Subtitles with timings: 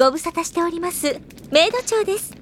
[0.00, 1.20] ご無沙汰しております。
[1.50, 2.34] メイド長です。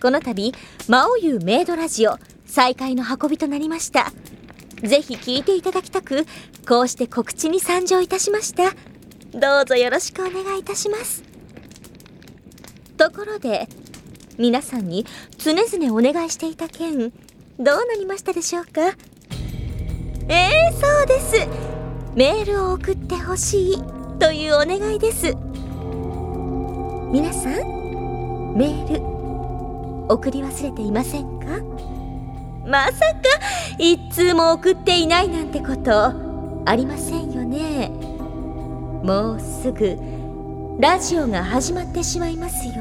[0.00, 0.52] この度
[0.86, 2.14] 魔王優メイドラジオ
[2.46, 4.12] 再開の運びとなりました。
[4.84, 6.24] ぜひ聞いていただきたく
[6.68, 8.76] こうして告知に参上いたしました。
[9.36, 11.24] どうぞよろしくお願いいたします。
[12.96, 13.68] ところで
[14.38, 15.04] 皆さんに
[15.36, 17.12] 常々お願いしていた件ど
[17.58, 18.94] うなりましたでしょうか？
[20.28, 21.48] ええー、そうです。
[22.14, 23.82] メールを送ってほしい
[24.20, 25.34] というお願いです。
[27.10, 27.52] 皆さん
[28.54, 29.02] メール
[30.12, 31.46] 送り忘れていませんか？
[32.66, 33.22] まさか
[33.78, 36.12] 一通も送っていないなんてこと
[36.66, 37.88] ありませんよね。
[39.02, 39.98] もうすぐ
[40.78, 42.74] ラジオが始まってしまいますよ。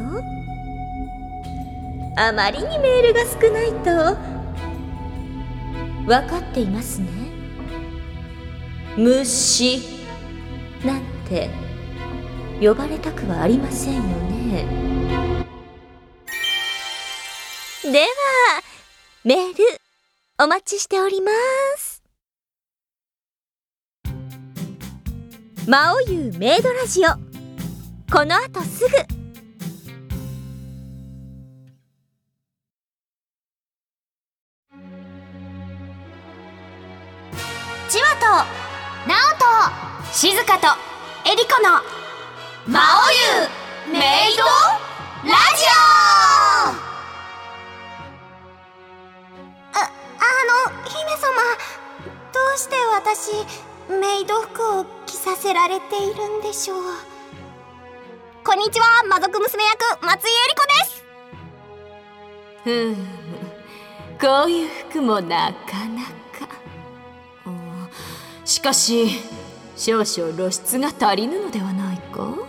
[2.18, 4.18] あまりにメールが少ないと。
[6.06, 7.08] 分かっていますね。
[8.98, 9.80] 虫
[10.86, 11.50] なんて。
[12.60, 14.66] 呼ばれたくはありませんよね。
[17.84, 18.06] では
[19.24, 19.64] メール
[20.40, 21.32] お待ちしておりま
[21.78, 22.04] す。
[25.68, 27.10] 魔王優メイドラジオ。
[28.12, 28.90] この後すぐ。
[37.90, 38.26] チワと
[39.08, 40.68] ナオと静香と
[41.30, 41.97] エリコの
[42.68, 44.02] 魔王優メイ
[44.36, 45.70] ドラジオ。
[49.72, 51.32] あ、あの姫様
[52.34, 53.32] どうして私
[53.90, 56.84] メイド服を着させられているんでしょう？
[58.44, 61.06] こんにちは魔族娘役松井えり子です。
[62.66, 62.96] ふん
[64.20, 66.10] こういう服もなかなか。
[68.44, 69.22] しかし
[69.78, 72.46] 少々露出が足りぬのではないか？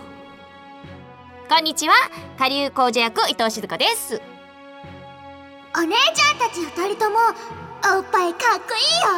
[1.49, 1.93] こんにちは。
[2.37, 4.21] 下流工事役伊藤静香です。
[5.75, 7.17] お姉ちゃんたち二人とも
[7.97, 9.09] おっぱいかっこいいよ。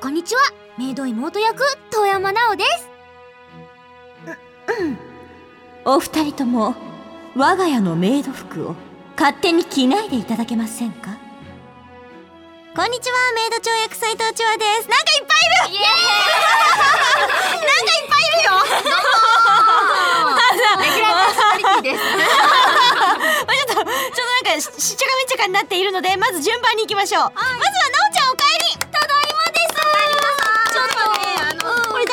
[0.00, 0.40] こんにちは。
[0.78, 2.88] メイド妹役遠山奈緒です。
[5.84, 6.76] お二人とも
[7.34, 8.76] 我が家のメイド服を
[9.18, 11.18] 勝手に着ないでいただけませんか？
[12.76, 13.16] こんにちは。
[13.34, 14.88] メイド長役斉藤千和です。
[14.88, 15.34] なんかいっぱ
[15.66, 15.84] いいる。
[17.18, 18.94] なんかいっぱいいるよどう
[20.30, 20.38] も
[20.82, 28.07] レギュラーパーソナリティですちょっとちょっとなんかししっちゃかめっちゃかになっているのでまず順番に行きましょう、まずは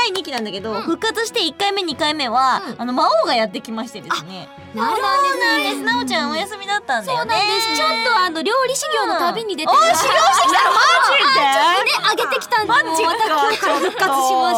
[0.06, 4.48] 第2期なんだけど、復活して1回目2回目は、あの魔王がやってきましてですね。
[4.76, 7.36] なるほどそうなんですなおちゃんお休みだったんだよね。
[7.76, 11.42] ちょっとあの料理修行の旅に出ておー修行してきたのマジで？
[11.42, 13.10] ね上げてきたんでマジか。
[13.10, 14.58] また今日から復活しまし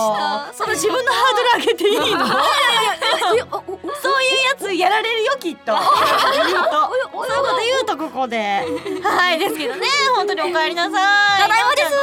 [0.50, 0.54] た。
[0.54, 2.26] その自分のハードル上げていいの？
[4.02, 5.72] そういうやつやられるよきっと。
[5.72, 8.66] 言うとそういうこと言うとここで
[9.04, 9.86] はいですけどね
[10.16, 11.98] 本当にお帰りなさいただいまですね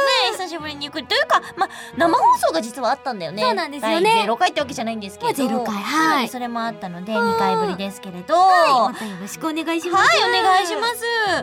[0.45, 3.41] 久しぶりに来るというかまあ生放送が実はあったんだよね。
[3.41, 4.03] そうなんですよね。
[4.03, 5.25] 第ゼロ回ってわけじゃないんですけど。
[5.27, 5.75] まあゼロ回。
[5.75, 6.29] はい。
[6.29, 8.35] それもあったので2回ぶりですけれど。
[8.35, 10.07] またよろしくお願いします。
[10.07, 10.87] はい、お願いしま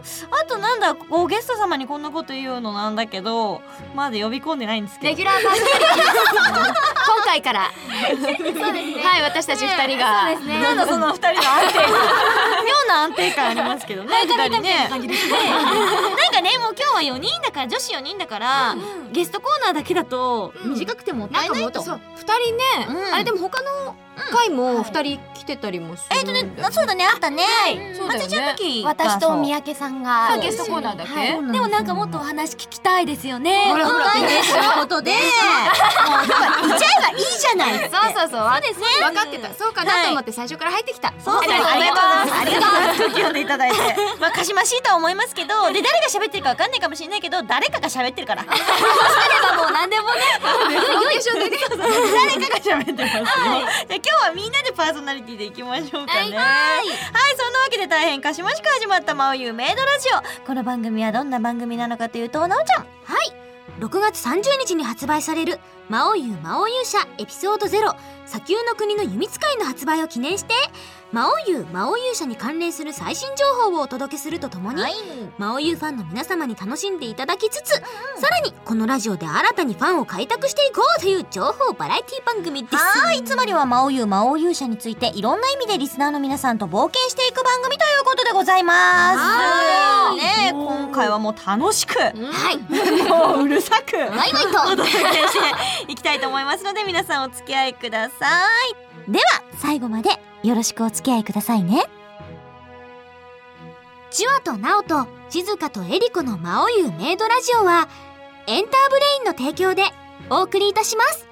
[0.04, 0.26] す。
[0.30, 3.60] あとなんだ、ここゲスト様にこんなこと言うのなんだけど、
[3.94, 5.10] まだ呼び込んでないんですけど。
[5.10, 5.94] レギュラーパーソナリティ
[7.04, 7.70] 今回から
[8.02, 10.32] はい私たち二人が。
[10.32, 10.62] そうですね。
[10.62, 11.90] なんだその二人の安定感。
[12.64, 14.14] 妙な安定感ありますけどね。
[14.24, 14.88] 二人ね。
[14.88, 15.06] なんか
[16.40, 18.74] ね、もう今日は四人だから、女子四人だから、
[19.12, 21.82] ゲストコーナーだけだと短くてもったいないと。
[21.82, 23.14] そう二人ね、うん。
[23.14, 23.96] あれでも他の
[24.30, 27.44] 回も二人来てたりもするえっとね、あそうだね、あったね。
[28.06, 28.90] 松井ちゃんの時が。
[28.90, 30.28] 私と三宅さんが。
[30.32, 30.40] そう。
[30.40, 31.32] ゲストコーナーだけ？
[31.32, 33.64] でもなんかもっとお話聞きたいですよね。
[33.70, 34.06] ほらほら。
[34.06, 37.91] ないですよことで、もういちゃえばいいじゃないって。
[37.92, 42.98] そうそうそうそうですね分かってたそうかなと思って最初から入ってきたそうそうありがとうございますありがとうございます。
[42.98, 43.76] 空気読んでいただ いて。
[44.20, 48.44] まあ、かしましいとは思いますけど、で、誰が喋ってるかわかんないかもしれないけど、誰かが喋ってるから。
[48.48, 50.20] 誰かもう何でもね
[52.48, 53.24] が喋ってますよ。
[53.24, 56.20] じゃあ今日はみんなでパーソナリティでいきましょうかね。
[56.20, 56.86] はい。
[57.36, 60.08] そんなわけで大変かしましく始まったまおゆメイドラジ
[60.42, 60.46] オ。
[60.46, 62.86] この番組はどんな番組なのかというと、なおちゃん。
[63.80, 65.58] 6月30日に発売される
[65.92, 67.94] 「魔王優魔王勇者エピソード0
[68.24, 70.54] 砂丘の国の弓使い」の発売を記念して
[71.12, 74.82] 魔王優魔王勇者に関連する最新情報をお届けするとともに、
[75.36, 77.82] 魔王優ファンの皆様に楽しんでいただきつつ、さ
[78.30, 82.76] らにこのラジオで新たにファンを開拓していこうという情報バラエティ番組です。
[82.76, 89.18] はい、つまりは魔王優魔王勇者についていろんな意味でリスナーの皆さんと冒険していく番組ということでございます。
[89.18, 90.16] はい。
[90.16, 92.56] ね、今回はもう楽しく、はい。
[93.06, 94.62] もううるさく、ワイワイと。
[94.62, 95.08] お届けして
[95.88, 98.26] いきたいと思いますので皆さんお付き合いくださ
[98.88, 98.92] い。
[99.08, 99.24] では
[99.58, 100.10] 最後まで
[100.42, 101.82] よろしくお付き合いくださいね
[104.10, 107.88] チュアとナオと静香とエリコの魔王優メイドラジオは
[108.46, 109.84] エンターブレインの提供で
[110.30, 111.26] お送りいたします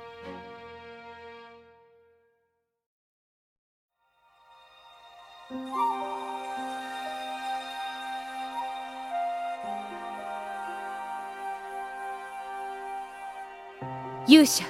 [14.30, 14.64] 勇者。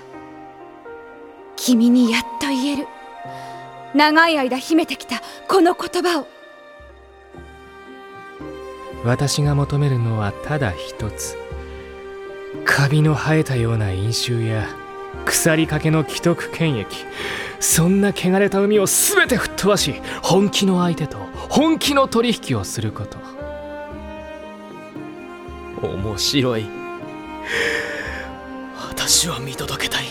[1.55, 2.87] 君にやっと言える。
[3.95, 6.27] 長い間秘めてきたこの言葉を。
[9.05, 11.37] 私が求めるのはただ一つ。
[12.65, 14.67] カビの生えたような飲酒や
[15.27, 17.05] 腐りかけの既得権益。
[17.59, 21.19] そんな汚れた海を全て吹っ飛ばし本気の相手と
[21.51, 23.19] 本気の取引をすること。
[25.87, 26.80] 面白い。
[29.11, 30.05] 私は見届けたい。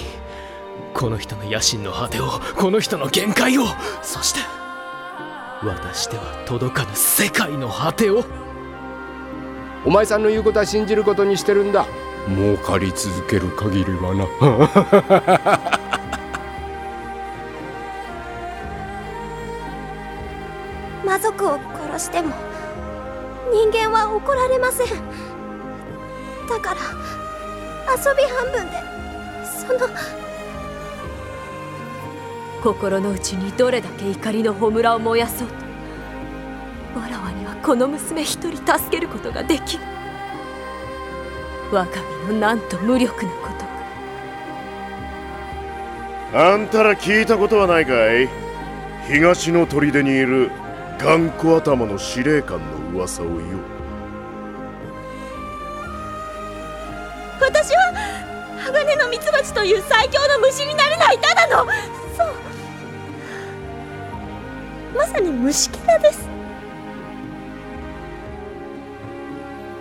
[0.94, 3.64] この人の野心の果てをこの人の限界を
[4.02, 4.42] そして
[5.64, 8.26] 私では届かぬ世界の果てを。
[9.86, 11.86] お前さんの言うことは信じることにしてるんだ。
[12.28, 14.28] 儲かり続ける限りはな。
[21.10, 21.58] 魔族を
[21.88, 22.36] 殺しても
[23.50, 24.88] 人間は怒られません。
[26.50, 26.82] だから
[27.96, 28.89] 遊び半分で
[32.64, 35.48] 心の内にどれだけ怒りの炎を燃やそう。
[36.94, 39.84] とわらわにはこの娘一人助けることができる
[41.72, 41.92] 我が
[42.28, 43.48] 身のなんと無力なこ
[46.34, 46.38] と。
[46.38, 48.30] あんたら聞いたことはないかい？
[49.08, 50.52] 東の砦にいる
[51.00, 53.42] 頑固頭の司令官の噂をよ
[59.60, 61.70] という最強の虫になれないただの。
[62.16, 62.34] そう。
[64.96, 66.30] まさに虫キラです。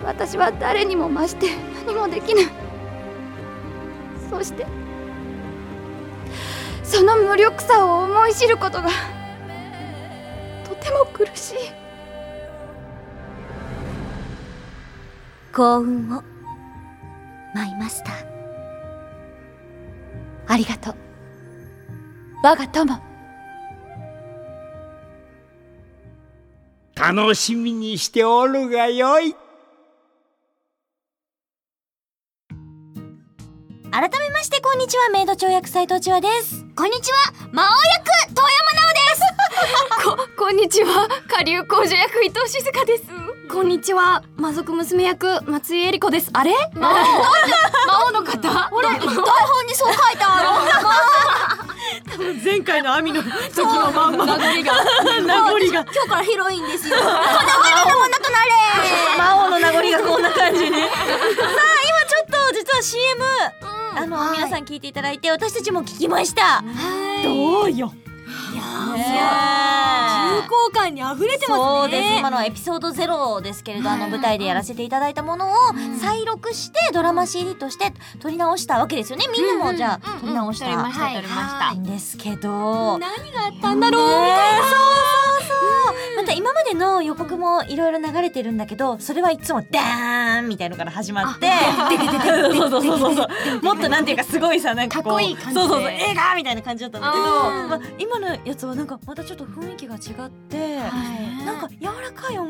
[0.03, 1.47] 私は誰にも増して
[1.85, 2.45] 何もできない
[4.29, 4.65] そして
[6.83, 8.89] その無力さを思い知ることが
[10.67, 11.55] とても苦しい。
[15.53, 16.23] 幸運を
[17.53, 18.38] 舞いました。
[20.59, 20.95] りがとう。
[22.43, 23.01] 我が友。
[26.95, 29.35] 楽しみにしておるがよい。
[33.91, 35.09] 改めましてこんにちは。
[35.09, 36.65] メイド長役斉藤千和です。
[36.75, 37.33] こんにちは。
[37.51, 38.79] 魔王役遠山
[40.03, 41.07] ここんにちは。
[41.27, 43.03] 下流工女役伊藤静香です。
[43.51, 44.23] こんにちは。
[44.37, 46.29] 魔族娘役松井恵理子です。
[46.33, 46.53] あれ？
[46.73, 46.93] 魔王。
[47.87, 48.49] 魔王の方？
[48.49, 51.57] あれ台本にそう書いてあ
[52.17, 53.29] る前回の網の時
[53.65, 54.25] のまんま。
[54.25, 54.83] 名残が。
[55.21, 55.59] 名残が。
[55.59, 56.95] 今日からヒロインですよ。
[56.97, 58.51] この我の女となれ。
[59.17, 60.87] 魔王の名残がこんな感じね。
[60.87, 61.19] さあ今
[62.07, 63.25] ちょっと実は CM
[63.97, 66.63] あの、皆さん聞いていただいて私たちも聞きました。
[67.23, 67.91] どうよ？
[68.53, 68.63] いや
[70.31, 71.65] 重厚感に溢れてますね。
[71.81, 72.19] そうです。
[72.19, 75.55] 今のはエピソードゼロですけれどあの舞台でやらせていただいたものを
[75.99, 79.25] 再録してドラマ CD として撮り直したわけですよね。
[79.31, 81.73] みんなもじゃあ撮り直した。
[81.73, 82.97] んですけど。
[82.97, 84.03] 何があったんだろう。
[84.03, 84.79] みたいなそうそう
[85.23, 85.28] そう
[86.15, 91.49] また今までの予告もいろいろ流れてるんだけどそれはいつもダーンみたいのから始まって
[93.61, 95.61] もっとなんていうかすごいさなんかこうかっこいい感じで。
[95.61, 100.77] そうそうそう映画みたいな感じだったんだけど、まあ、今のやつはなんかまたちょっと雰囲気が違って、
[101.45, 101.88] なんか柔らかい音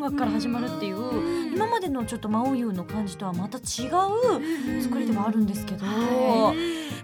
[0.10, 5.86] 楽から始まるっていう今までのちょっと魔王優の感じとはまた違う作りではあるんですけど、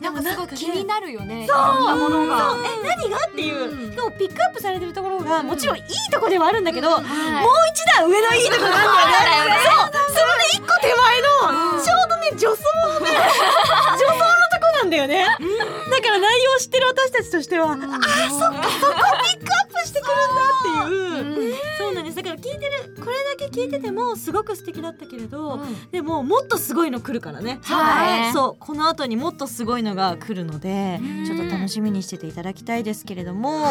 [0.01, 1.45] なんかすごく気になるよね。
[1.47, 1.57] そう。
[1.57, 2.55] なものが。
[2.83, 9.65] え何がっていう、でもピックアップされてるところがもちろんいいとこではあるんだけど、もう一段上のいいところがあるんだよね。
[9.65, 13.12] そう、そのね一個手前の、ちょうどね女装のね
[13.93, 15.25] 女装のとこなんだよね。
[15.25, 18.93] だから内容を知ってる私たちとしては、ああそっかそこ
[19.24, 19.64] ピックアップ
[20.05, 22.15] くるんだっていう、そうなんです。
[22.17, 25.59] だから聞いてるこれだけ聞いててもすごく素敵だったけれど、
[25.91, 27.59] でももっとすごいの来るからね。
[27.63, 28.55] はいそう。
[28.59, 33.65] この後にもっとすごいのが来るので、ちょっと楽しみにしてていただきたいですけれども、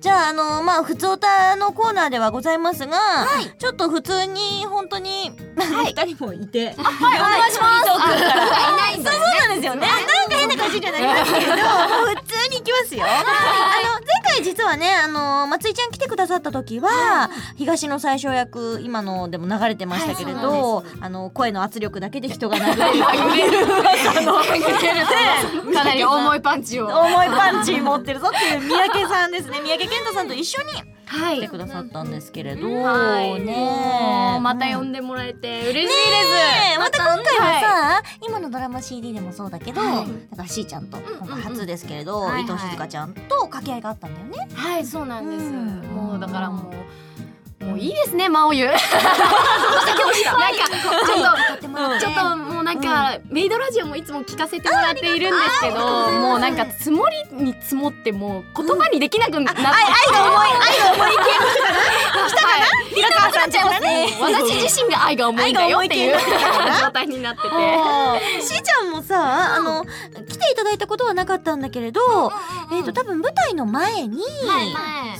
[0.00, 3.26] じゃああのまあ普通歌のコーナーではございますが、
[3.58, 7.88] ちょっと普通に本当に二、人もいて、はい、お願いします。
[7.88, 7.90] い
[8.76, 8.94] ない。
[8.94, 9.86] そうなんですよね。
[9.86, 11.58] なんか変な感じにはなりますけれど、普
[12.26, 13.04] 通に行きますよ。
[13.04, 13.08] あ
[13.98, 23.66] の実はねあの松井ちゃん来てくださった時は、東の最小役今のでも流れてましたけれど、あの声の圧力だけで人が殴れる。
[25.74, 26.86] かなり重いパンチを。
[26.86, 29.60] 重いパンチ持ってるぞっていう三宅さんですね。
[29.62, 33.40] 三宅健太さんと一緒にはい来てくださったんですけれど、はい。
[33.40, 34.40] ねえ。
[34.40, 40.06] また呼んでもらえて嬉しいです、また今回はさ、今のドラマ CD でもそうだけど、はい。
[40.30, 44.48] だからしーちゃんと今回初ですけれど、伊藤静香ちゃんと掛け合いがあったんだよね。
[44.54, 45.80] はいそうなんです、うん。
[45.94, 46.72] もうだからもう
[47.68, 48.64] もういいですね、真央湯。
[48.72, 62.28] なんか、ちょっと、ちょっともうなんか、メイドラジオもいつも聞かせてもらっているんですけど、もうなんか積もりに積もってもう言葉にできなくなって、愛が重い、愛が重い系の人かな。
[62.28, 65.80] したかな平川さんちゃんがね、私自身が愛が重いんだよ。
[65.84, 66.16] っていう
[66.80, 67.48] 状態になってて。
[68.42, 72.00] しーちゃんもさ、あの来ていただいたことはなかったんだけれど、
[72.72, 74.22] えっ、と多分舞台の前に、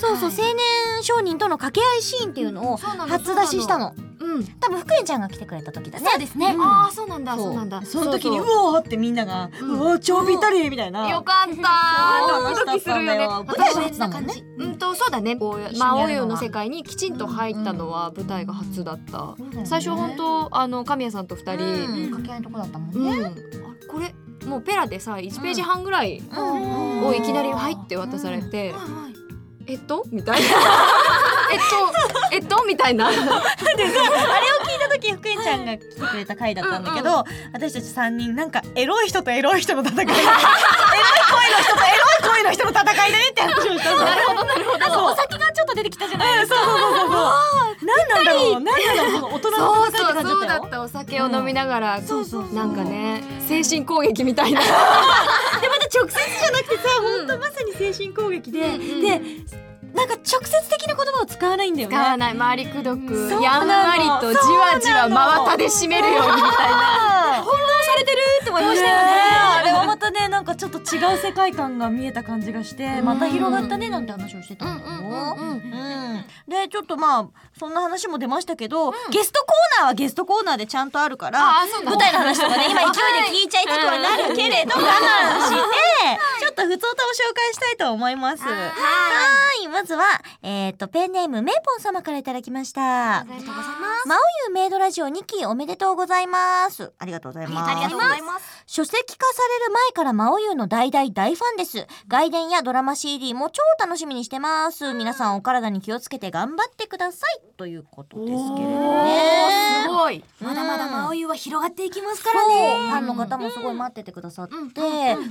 [0.01, 3.95] そうそう青年商人との掛け合いシーンっていうのを初出ししたの。
[4.21, 6.07] うん、多分福円ちゃんが来てくれた時だね。
[6.11, 6.55] そうですね。
[6.59, 7.83] ああ、そうなんだ、そうなんだ。
[7.83, 11.09] その時にうそうそうわーってみんなが、うわー超ぴったりみたいな。
[11.09, 14.35] よかったそうドキドキするよね舞台のやつだもんね。
[14.59, 15.37] うんとそうだね。
[15.37, 19.37] こう魔は王湯の世界にきちんと入ったのは舞台が初だった。
[19.65, 22.11] 最初本当あの神谷さんと二うん人。
[22.11, 23.19] 掛け合いのとこだったもんうん。
[23.21, 23.25] ね。
[23.25, 24.15] あこれ
[24.47, 28.75] もうペラでさ1ページ半ぐらいうんをいきなり入って渡されて。
[29.67, 30.05] えっと？
[30.11, 30.47] みたいな。
[31.51, 31.65] えっと
[32.33, 33.09] えっとみたいな。
[33.09, 33.29] あれを聞い
[34.81, 40.33] た時福円ちゃんが来てくれた回だったんだけど、私たち三人なんかエロい人とエロい人の戦いエロい恋の
[41.63, 41.97] 人とエロ
[42.29, 45.07] い恋の人の戦いだねって話をしたのなるほどなるほど。
[45.07, 46.57] お酒がちょっと出てきたじゃないですか。
[46.57, 47.33] そうそうそうそう。
[47.87, 48.61] 何なんだろう。
[48.61, 49.35] 何なんだろう。
[49.35, 54.61] 大人の戦いって感じだったお酒を飲みながら、そうそうそうなんかね精神攻撃みたいな。
[54.61, 54.75] でま
[55.79, 59.21] た直接じゃなくてさ、本当まさに精神攻撃で、うんで
[59.99, 61.95] なんか直接的な言葉を使わないんだよね。
[61.97, 62.37] 使わない。
[62.37, 63.31] 回りくどく。
[63.43, 67.43] やんわりとじわじわ真綿で締めるようにみたいな。
[67.43, 69.03] 翻弄されてるって思いましたよね。
[69.59, 70.45] あれはまたねなん。
[70.45, 74.07] かちょっと違う世界観が見えた感じがしてまた広がったねなん。
[74.07, 74.79] て話をしてたん。
[74.79, 75.37] だよ。
[75.39, 76.25] うん。
[76.49, 77.27] でちょっとまあ
[77.59, 77.75] そん。
[77.75, 80.91] な話も出ましたけど、ゲストコーナーはゲストコーナーでちゃん。
[80.91, 81.39] とあるから
[81.85, 85.57] 舞台の話とかね今勢いで聞いちゃいたくはなるけれど我慢して
[86.41, 88.43] ちょっと普通歌を紹介したいと思います。
[88.43, 90.05] はーいまずは
[90.43, 93.21] えっ、とペンネームメイポン様からいただきました。
[93.21, 94.19] ありがとうございますマオ
[94.49, 96.93] ユメイドラジオ2期おめでとうございます。
[96.99, 97.71] ありがとうございます。
[97.71, 101.87] ありがとうございます書籍化される前からマオユの大大大ファンです。
[102.07, 104.93] 外伝やドラマ CD も超楽しみにしてます。
[104.95, 107.41] 皆さんお体に気をつけて頑張ってください。
[107.57, 109.83] ということですけれどね。
[109.85, 110.25] すごい。
[110.41, 114.57] まだまだ魔王湯は広がっていきますからねファンの方もすごい待っててくださって、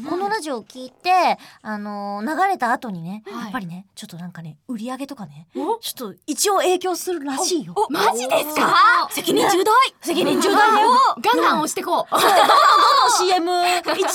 [0.10, 7.74] このラジオを聞いて、あのー流れた後にね、はいやっぱりね、ちょっとなんかね、売り上げとかね、ちょっと一応影響するらしいよ。
[7.90, 9.08] マジですか？
[9.12, 9.74] 責任重大。
[10.02, 10.90] 責任重大だよ
[11.22, 12.12] ガンガン押してこう。
[12.12, 12.24] どの
[13.18, 13.52] CM
[13.98, 14.08] 一応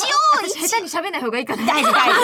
[0.43, 1.65] 私下手に喋んない方がいいかな。
[1.67, 2.23] 大丈夫大丈夫。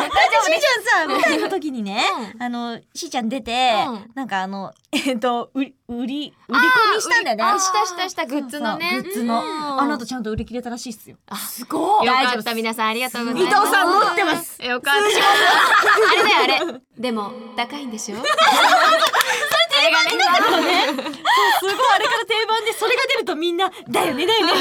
[0.00, 2.04] 大丈夫 しーちゃんさ舞台の時にね、
[2.38, 4.10] あのしーちゃん出て、うん。
[4.14, 7.44] なんかあのえっと売り売り売り込みしたんだよね。
[7.44, 9.00] あしたしたしたグッズのね。
[9.02, 11.16] グッズの、うんあの後ちゃんと売り切れたらしいっすよ。
[11.48, 12.06] すごい。
[12.06, 12.54] よかった。
[12.54, 13.56] 皆さんありがとうございます。
[13.56, 14.62] 伊藤さん持ってます。
[14.62, 15.00] よかった。
[15.00, 16.80] あれだよあれ。
[17.00, 18.16] でも高いんでしょ？
[18.20, 20.84] それ定番だろうね。
[20.86, 24.52] すごいあれから定番でそれが出るとみんなだよねだよね。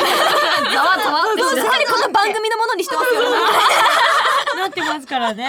[0.74, 3.22] ざわざわすっかりこの番組のものにしてますよ。
[4.56, 5.48] なってますからね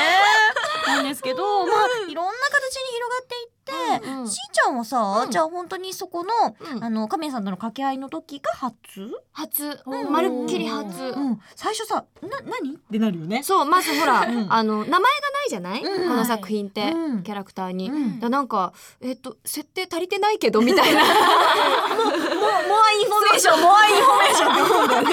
[0.86, 6.30] なんですけどまあいろんな形に広がっていって、うんうんしーちゃんはさ、じゃあ本当にそこの、
[6.76, 6.84] うん。
[6.84, 9.10] あの神谷さんとの掛け合いの時が初？
[9.32, 9.78] 初。
[10.10, 10.84] まるっきり初。
[10.84, 13.42] うん、最初さ「な何?」ってなるよね。
[13.42, 14.52] そうまずほら、うん。
[14.52, 16.08] あの名前がないじゃない、うん。
[16.08, 17.22] この作品って、うん。
[17.22, 18.20] キャラクターに、うん。
[18.20, 21.02] だなんかえっと設定足りてないけどみたいな
[22.68, 24.52] more information。more information。
[24.52, 25.08] って思うんだよね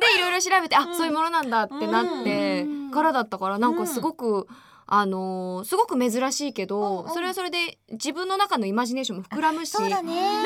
[0.00, 4.46] でいろいろ調べてあ、そういうものなんだってなってからだったからなんかすごく、
[4.86, 9.88] あのーすごく珍しいけど、それはそれで自分の中のイマジネーションも膨らむしな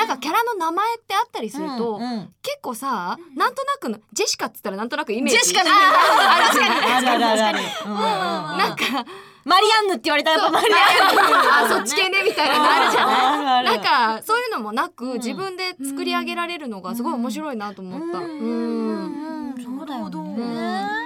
[0.05, 2.35] んかキャラの名前ってあったりすると、うんうん。
[2.43, 6.93] 結構さ、なんとなくのジェシカっつったらなんとなくイメージジェシカ 確かに。
[6.95, 7.59] あるあるあるある。
[7.59, 9.11] 確かになんか
[9.47, 11.23] マリアンヌって言われたらやっぱマリアンヌ。
[11.51, 12.59] あそっち系ねみたいな。
[12.59, 18.19] のあるじゃないなんかそういうのもなく、自分で作り上げられるのがすごい面白いなと思った。
[18.19, 18.27] うん。
[18.27, 19.55] うん。
[19.63, 20.97] そうだよね。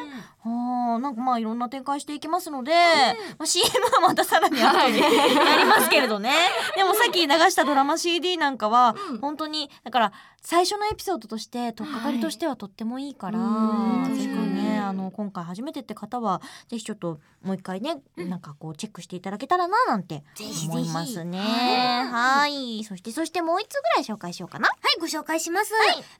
[0.42, 2.72] あーなんかまあいろんな展開していきますので、
[3.38, 5.08] まあ、CM はまたさらに後にや
[5.58, 6.32] りますけれどね。
[6.76, 14.14] でもさっき流したドラマ CD なんかは本当にだから最初のエピソードとして取っかかりとしてはとってもいいから、うん。
[14.14, 20.22] ぜひねあの今回初めてって方はぜひちょっともう一回ね、なんかこうチェックしていただけたらななんて
[20.68, 21.38] 思いますね。
[21.38, 24.68] はいそしてそしてもう一つぐらい紹介しようかな。
[24.68, 25.72] はい、ご紹介します。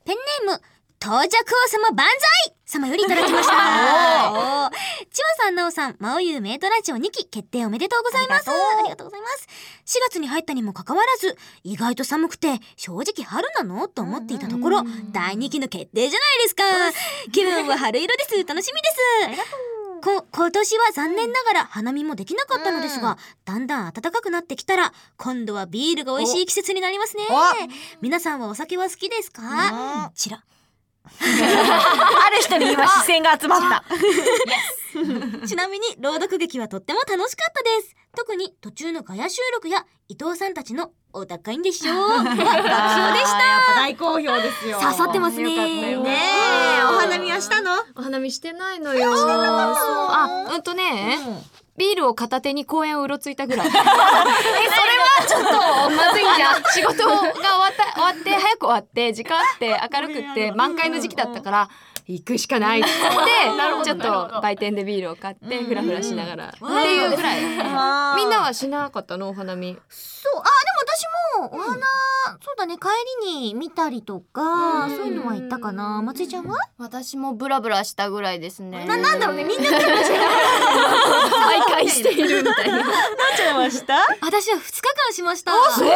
[0.05, 0.61] ペンネーム、
[1.03, 2.05] 到着王様万
[2.45, 3.53] 歳様よりいただきました。
[4.31, 4.69] おー。
[5.11, 8.49] 千葉さん、なおさん、まおゆうメイドラジオ2期決定おめでとうございます。
[8.51, 8.53] あ
[8.83, 9.47] りがとうございます。
[9.97, 13.87] 4月に入ったにもかかわらず、意外と寒くて、正直春なの？
[13.87, 16.63] と思っていたところ、第2期の決定じゃないですか。
[17.31, 18.43] 気分は春色です。
[18.45, 18.79] 楽しみ
[19.33, 19.51] です。
[20.03, 27.23] こ今年は残念ながら花見もできなかったのですが、だんだん暖かくなってきたら今度はビールが美味しい季節になりますね。
[28.01, 30.11] 皆さんはお酒は好きですか？
[30.15, 30.43] ちら
[31.03, 33.83] ある人に今視線が集まった。
[35.47, 37.95] ちなみに朗読劇はとっても楽しかったです。
[38.15, 41.97] 特に途中のガヤ収録や伊藤さんたちのお高いんでしょう。
[42.23, 43.45] 爆笑でした。
[43.45, 44.79] やっぱ大好評ですよ。
[44.79, 45.97] 刺さってますね。
[45.97, 46.17] ね
[46.79, 46.83] え。
[46.83, 47.71] お花見はしたの？
[47.95, 49.11] お花見してないのよ。
[49.13, 51.17] あ、うんとね、
[51.77, 53.67] ビールを片手に公園をうろついたぐらい。
[53.69, 53.87] え、それは
[55.27, 56.63] ちょっとまずいんじゃん。
[56.73, 61.69] 仕事が終わった、終わって、早く終わって、時間あって、明るくって、満開の時期だったから、
[62.07, 62.89] 行くしかないって、
[63.85, 66.45] ちょっと売店でビールを買って、ふらふらしながら。
[66.47, 67.41] っていうぐらい。
[68.15, 69.29] みんなはしなかったの？
[69.29, 69.77] お花見。
[69.89, 70.43] そうあ
[71.39, 71.87] でも私もお花、
[72.43, 72.77] そうだね。
[72.77, 72.87] 帰
[73.25, 76.01] りに見たりとか、そういうのは行ったかな。
[76.01, 76.55] 松井ちゃんは？
[76.77, 78.85] 私もブラブラしたぐらいですね。
[78.85, 79.43] ななんだろうね。
[79.43, 79.81] みんな再
[81.61, 82.77] 会 しているみたいな。
[82.77, 82.85] なっ
[83.35, 83.95] ちゃいました？
[84.21, 85.51] 私は2日間しました。
[85.71, 85.91] すごい。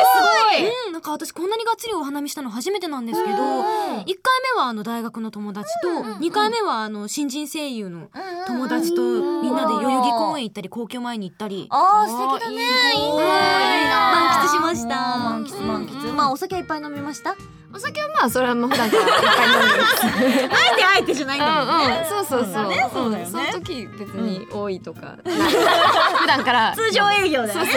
[0.87, 5.89] うん、なんか私こんなにがっつりお花見したの初めてなんですけど、1回目はあの大学の友達と、
[6.19, 8.07] 2回目はあの新人声優の
[8.47, 11.67] 友達とみんなで代々木公園行ったり皇居前に行ったり。
[11.69, 12.55] あー素敵だね。
[12.55, 13.89] いいね。
[13.91, 14.95] 満喫しました。
[15.17, 16.13] 満喫満喫。
[16.13, 17.36] まあお酒はいっぱい飲みました？
[17.74, 19.84] お酒はまあそれはもう普段からいっぱい飲んでる
[20.55, 21.86] あえてあえてじゃないんだもんね。
[21.86, 22.70] うんうん、そうそうそう。
[22.70, 23.29] ねそうだよね。
[23.29, 23.32] ん。
[23.32, 26.74] その時別に多いとか、普段から。
[26.75, 27.70] 通常営業だよね。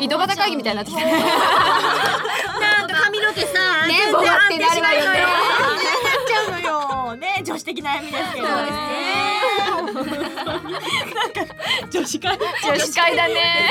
[0.00, 1.06] 井戸端会議みたいになってき な
[2.84, 3.48] んか髪の毛さ、
[3.86, 5.26] 全然安定しないのよ。
[7.16, 8.46] ね、女子的悩みですけど。
[8.46, 9.29] ね。
[10.04, 11.44] なんか
[11.90, 12.38] 女子会。
[12.38, 13.70] 女子会だね。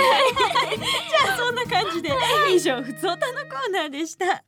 [0.78, 2.12] じゃあそんな感じで
[2.52, 4.44] 以上ふつおたのコーナーでした。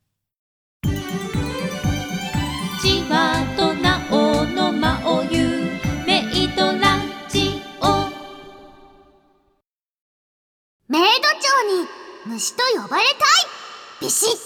[2.82, 5.70] 千葉となおのまおゆ
[6.08, 6.98] メイドラ
[7.30, 8.10] ジオ
[10.90, 11.88] メイド長に
[12.26, 13.18] 虫と呼ばれたい
[14.02, 14.40] ビシッ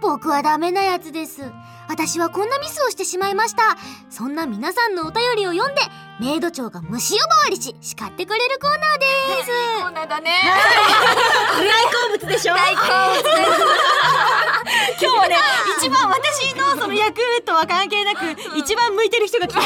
[0.00, 1.42] 僕はダメなやつです
[1.90, 3.62] 私はこんなミスをしてしまいました
[4.10, 5.80] そんな皆さんのお便りを読んで
[6.20, 9.06] メイド長が虫呼ばわりし叱ってくれるコーナーで
[9.42, 9.50] す
[9.82, 10.30] コーナーだね。
[11.58, 12.54] 大好物でしょ？
[12.54, 12.90] 大好物
[15.00, 15.36] 今日はね、
[15.78, 19.64] 一番私のその役とは関係なく、一番向いてる人が来てる。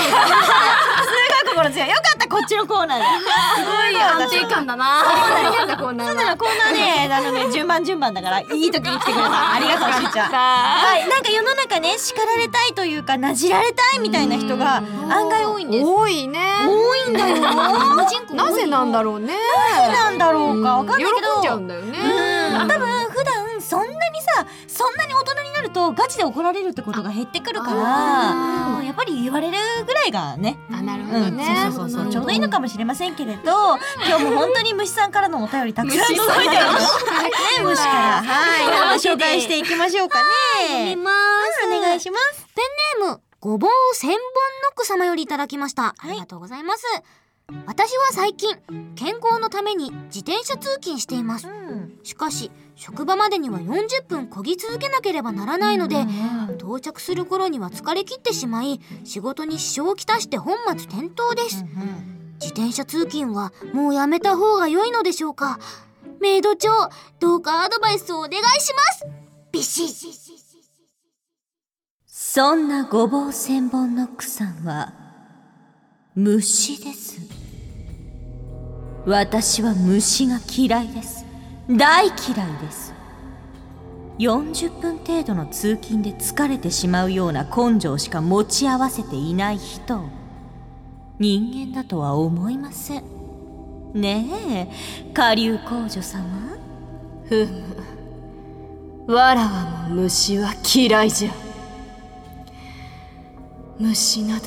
[1.54, 1.88] すごい心強い。
[1.88, 3.04] よかった、こっちのコーナーで。
[3.04, 5.02] すごいよ、安定感だな。
[5.04, 9.54] なんだこんなそうなのコーナーね、あのね、順番順番だから、いい時に来てくれた。
[9.54, 10.30] ありがとう、しーちゃん。
[10.30, 15.86] はい、なんか世の中ね、叱られたいというか、なじられたいみたいな人が案外多いんです。
[15.86, 16.40] 多いね。
[16.66, 17.36] 多いんだよ。
[18.34, 19.34] なぜなんだろうね。
[19.94, 21.10] なんでなんだろうか、わかんないけど。
[21.34, 21.98] 喜んじゃうんだよね。
[21.98, 22.93] うん、多分
[23.64, 30.58] そんなにさそんなに大人になるとガチで怒られるってことが減ってくるからやっぱり言われるぐらいがね。
[30.70, 31.70] あ、なるほうん、どね。
[31.70, 32.02] そうそうそう。
[32.04, 36.78] そうちょうどいいのかもしれませんけれど今日も本当に虫さんからのお便りたくさん届いてるのね
[37.64, 38.22] 虫から。
[38.22, 38.98] はい。
[38.98, 40.20] 紹介していきましょうか
[40.68, 40.96] ね。
[40.96, 41.10] ま
[41.60, 41.66] す。
[41.66, 42.46] お願いします。
[42.54, 42.62] ペ
[43.00, 44.20] ンネームごぼう千本ノ
[44.72, 46.84] ック様よりいただきました、ありがとうございます。
[47.66, 48.56] 私は最近
[48.94, 51.46] 健康のために自転車通勤しています、
[52.02, 56.04] しかし職場までには40分漕ぎ続けなければならないので、
[56.58, 61.64] 到着する頃には疲れ切ってしまい仕事に支障をきたして本末転倒です、
[62.40, 65.58] 自転車通勤はもうやめた方が良いのでしょうか？
[66.20, 66.70] メイド長
[67.20, 69.06] どうかアドバイスをお願いします。
[69.52, 70.44] ビシッ
[72.06, 74.92] そんなごぼう千本ノックさんは
[76.16, 77.20] 虫です。
[79.06, 81.13] 私は虫が嫌いです
[81.70, 82.12] 大嫌い
[82.60, 82.92] です。
[84.18, 89.98] 40分程度の通勤で疲れてしまうような根性しか持ち合わせていない人。
[89.98, 90.08] を
[91.18, 93.04] 人間だとは思いません。
[93.94, 94.68] ね
[95.08, 96.22] え下流公女様。
[97.28, 97.48] ふ
[99.06, 99.14] む。
[99.14, 101.30] わらわも虫は嫌いじゃ。
[103.78, 104.44] 虫など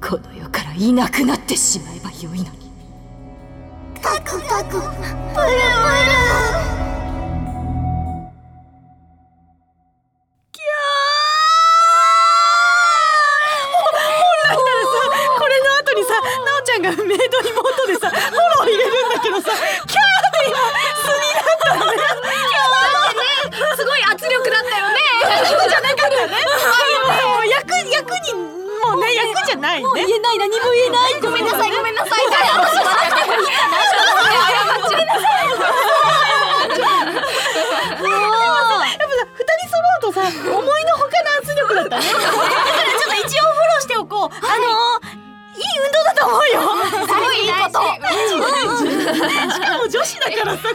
[0.00, 2.65] この世からいなくなってしまえばよいのに。
[4.26, 6.65] カクカクプルプ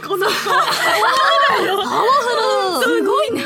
[0.08, 2.96] この子パワフル。
[2.96, 3.42] すごいな。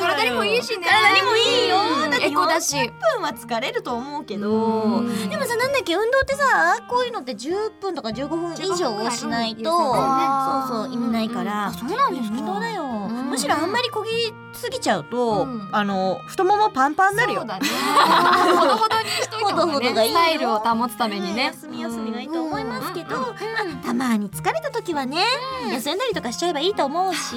[0.00, 0.86] 体にもいいしね。
[0.86, 1.76] 体にもいいよ。
[2.10, 2.76] だってエコだし。
[2.76, 5.02] 10分は疲れると思うけど。
[5.28, 11.72] でもさなんだっけ運動ってさこういうのって10分とか15分以上しないとそうそう意味ないから。
[11.72, 12.84] そうなんです運動だよ。
[12.84, 14.10] むしろあんまりこぎ
[14.52, 17.40] すぎちゃうとあの太ももパンパンになるよ。
[17.44, 17.46] ほ
[18.66, 21.52] どほどにしといた方がほどほどがいいスタイルを保つためにね
[21.84, 23.34] 休みがいいと思いますけど、まあ
[23.86, 25.22] たまに疲れた時はね、
[25.72, 27.36] 休んだりとかしちゃえばいいと思うし、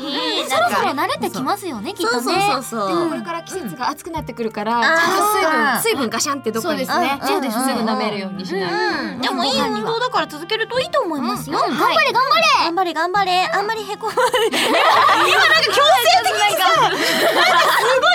[0.49, 2.33] そろそろ慣れてきますよねきっとね。
[2.33, 7.15] でもこれから季節が暑くなってくるから、水分水分ガシャンってどこにそうですね。
[7.17, 9.19] ねそうですすぐ飲めるようにしない。
[9.21, 11.59] でもいい運動だから続けるといいと思いますよ。
[11.59, 12.93] 頑張れ頑張れ頑張れ。
[12.93, 13.49] 頑張れ。
[13.53, 14.23] あんまりへこまない。
[14.47, 15.81] 今なんか強制
[16.23, 16.99] 的にさすごい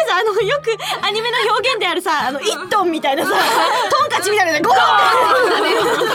[0.09, 3.37] さあのよくアニメの表現であるさあの一トンみたいなさト
[4.07, 4.79] ンカチみたいなのゴー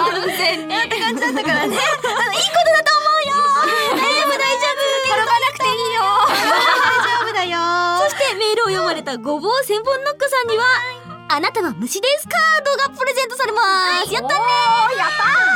[0.03, 0.74] ン完全に。
[0.74, 1.76] やった感じだったからね。
[1.76, 3.36] あのいいことだと思うよ。
[3.96, 4.88] 大丈夫大丈夫。
[5.08, 6.02] 転ばなくていいよ。
[6.28, 6.43] 大
[7.04, 7.60] 丈夫だよ。
[8.04, 10.63] そしてメールを読まれたごぼう千本ノックさんには
[11.30, 13.62] あなたは虫ですカードがプレゼントされま
[14.06, 14.34] す、やったね。
[14.98, 15.46] やった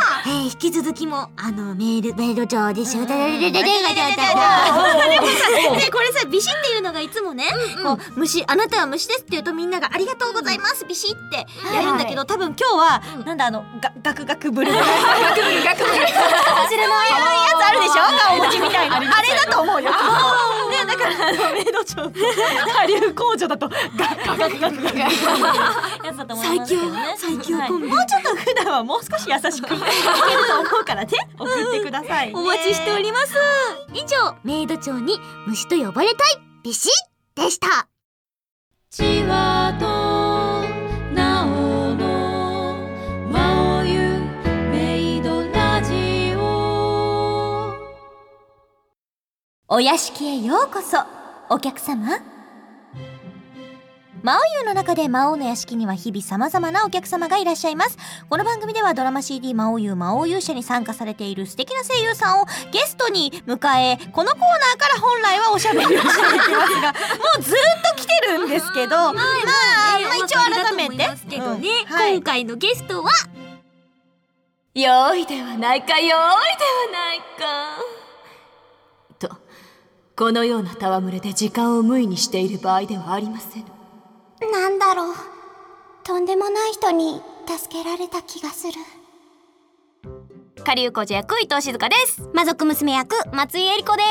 [0.62, 7.46] き続きもあのメールメール上でしょだだだだだだだでもさ、ね、これさ、ビシっていうのがいつもね、
[7.84, 14.72] こう、虫、あなたは虫ですって言うとみんながありがとうございます、ビシってやるんだけど、多分今日は、なんだあの、が、ガクガクブル。
[14.72, 16.06] ガクブル、ガクブル。
[16.70, 17.18] 知らないや
[17.58, 18.98] つあるでしょ顔文字みたいな。
[18.98, 19.90] あれだと思うよ。
[19.90, 19.98] ね、
[20.86, 23.78] だから、あの、メイド長と、下流工場だと、ガ
[24.36, 25.00] ガガクガクガク。
[25.00, 25.10] や
[26.14, 27.16] つだと思いますけどね。
[27.18, 29.82] 最強、最強もうちょっと普段はもう少し優しくいける
[30.52, 32.40] と思うからね、送ってください、ね。
[32.40, 33.36] お待ちしております。
[33.94, 36.90] 以上メイド長に虫と呼ばれたいビシ
[37.38, 37.88] ッでした。
[38.92, 39.06] と
[41.14, 42.76] なおの
[43.32, 44.20] まおゆ
[44.72, 47.74] メイドラジオ。
[49.70, 50.98] お屋敷へようこそ。
[51.50, 52.20] お客様
[54.24, 57.98] 魔王湯の中で魔王の屋敷には日々様々なお客様がいらっしゃいます。
[58.30, 66.18] この番組ではドラマ CD 魔王湯魔王勇者に参加されている素敵な声優さんをゲストに迎え、このコーナーから本来はおしゃべりをしています
[66.50, 67.58] が、 もうずっ
[67.96, 69.22] と来てるんですけど、まあ、ま
[69.96, 71.10] あ一応改めて。
[71.28, 71.96] けどね、うん。
[71.96, 72.18] はい。
[72.18, 73.10] 今回のゲストは？
[74.76, 76.22] よいではないかよいでは
[76.92, 77.82] ないか。
[79.18, 79.36] と
[80.16, 83.71] このような戯れで時間を無意にしている場合ではありません
[84.50, 85.16] なんだろう。
[86.04, 88.74] とんでもない人に助けられた気がする。
[90.64, 92.22] 下流工事役伊藤静香です。
[92.34, 94.08] 魔族娘役松井絵里子です。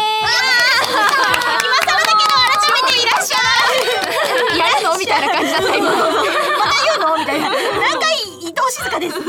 [4.59, 4.97] やるの？
[4.99, 5.91] みたいな感じだった今。
[5.91, 6.03] また
[6.85, 7.17] 言うの？
[7.19, 7.51] みたいな。
[7.51, 9.29] 何回伊藤静香ですって。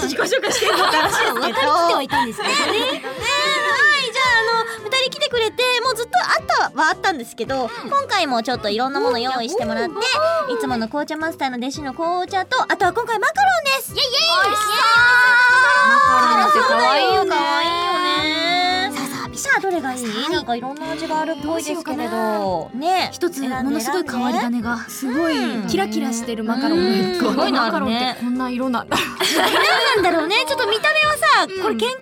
[0.00, 1.34] 自己紹介してるのって話ですけど。
[1.34, 2.50] 分かってはいたんですけど。
[2.50, 3.02] ね。
[6.64, 9.96] はあったんですけど、今回もちょっといろんなもの用意してもらって、い
[10.60, 13.92] つもの紅茶マスターの弟子の紅茶と、あとは今回マカロンです。
[13.94, 14.10] イエイイエイ。
[15.88, 17.92] マカロンって可愛いよ可愛いよ
[18.90, 18.96] ね。
[18.96, 20.04] さあさあ、ビシどれがいい？
[20.30, 23.10] なんかいろんな味があるっぽいですけれど、ね。
[23.12, 25.34] 一つものすごい変わり種がすごい
[25.68, 26.78] キラキラしてるマカロン。
[26.78, 26.84] が
[27.16, 28.96] 一個すごいのあマカロンっるねてこんな色なんだ
[29.96, 30.36] なんだろうね。
[30.48, 32.00] ちょっと見た目はさ、これ健康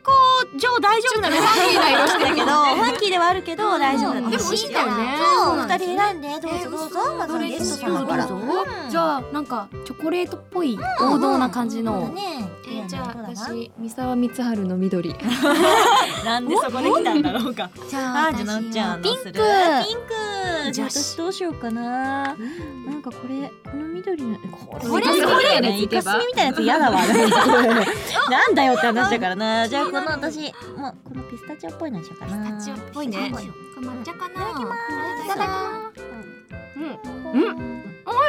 [0.59, 1.37] 上大丈夫なの？
[1.37, 7.15] ファンキーな色してるけどファンキーではあるけど大丈夫だねでも美味しいんだよねそう二人選んでどうぞどうぞ。
[7.19, 8.29] まずはゲスト様から。
[8.91, 12.13] じゃあなんかチョコレートっぽい王道な感じの。
[12.87, 15.15] じゃあ私三沢光晴の緑。
[16.25, 17.71] なんでそこで来たんだろうか。
[17.89, 19.23] じゃあじゃあなっちゃんのピンク。
[19.25, 20.73] ピンク。
[20.73, 22.37] じゃあ私どうしようかな。
[22.89, 27.01] なんかこれこの緑のこれこれこれねイカスミみたいなやつ嫌だわ
[28.31, 30.53] なんだよって話だからなじゃあこの私もう
[31.05, 33.31] このピスタチオっぽいのにしようかなタチオっぽいね
[33.81, 36.03] 抹茶かないただきますいただきます
[37.35, 38.21] うんうんおいし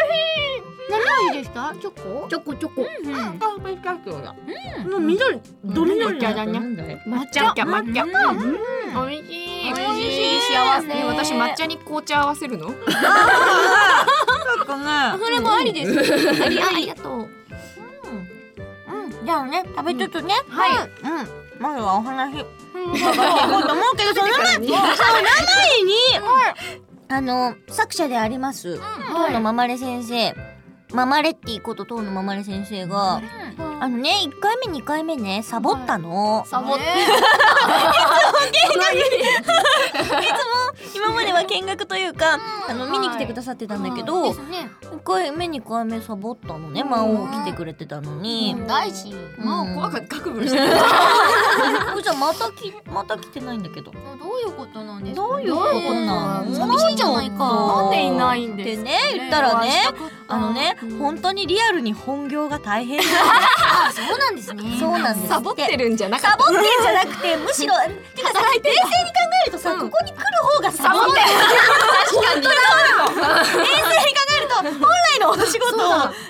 [0.57, 0.61] い。
[0.89, 1.73] 何をいですか？
[1.79, 2.27] チョコ？
[2.29, 2.81] チョコチョコ。
[2.81, 2.85] あ
[3.63, 4.35] ピスタチオだ
[4.87, 5.07] うん。
[5.07, 6.59] 緑どれ抹茶だね？
[7.07, 7.41] 抹茶。
[7.63, 8.03] 抹茶。
[8.03, 8.09] うん。
[9.09, 9.29] 美味し
[9.69, 9.73] い。
[9.73, 10.41] 美味しい。
[10.53, 10.87] 幸せ。
[11.05, 12.67] 私抹茶に紅茶合わせるの？
[12.67, 12.75] ちょっ
[14.65, 14.85] とね
[15.23, 15.91] それもありです。
[16.43, 16.87] ありあり。
[16.87, 17.13] がとう。
[17.19, 17.29] うん。
[19.25, 20.33] じゃあね食べつつね。
[20.49, 20.89] はい。
[21.03, 21.61] うん。
[21.61, 22.33] まずはお話。
[22.41, 22.45] う
[22.81, 24.71] と思うけどその前その前
[25.83, 25.93] に
[27.09, 28.79] あの作者であります
[29.11, 30.33] 当のママレ先生。
[30.91, 33.21] ママレッティこと当のママレ先生が
[33.81, 36.43] あのね1回目2回目ねサボったの。
[36.45, 36.83] サボって
[40.95, 44.69] 今までは見学というかあの見に来てくださってたんだけどですね。
[44.81, 46.83] 1回目2回目サボったのね。
[46.83, 48.55] 魔王来てくれてたのに。
[48.67, 49.13] 大事。
[49.37, 50.15] もう怖かった。
[50.17, 50.67] 覚悟してる。
[52.03, 53.91] じゃあまたきまた来てないんだけど。
[53.91, 55.21] どういうことなんですか？
[55.27, 55.71] どういうこと？
[55.93, 56.55] なの？
[56.55, 57.37] 寂しいじゃないか。
[57.37, 59.71] なんでいないんってですね言ったらね
[60.27, 63.03] あのね本当にリアルに本業が大変だ
[63.69, 64.63] あそうなんですね。
[64.79, 65.29] そうなんです。
[65.29, 67.75] サボってるんじゃなかサボってんじゃなくてむしろ
[68.15, 68.83] てかさ冷静に考
[69.43, 70.23] えるとさ、ここに来る
[70.57, 71.27] 方がサボってる。
[72.09, 72.41] 確かに。
[72.43, 75.77] 冷静に考えると本来のお仕事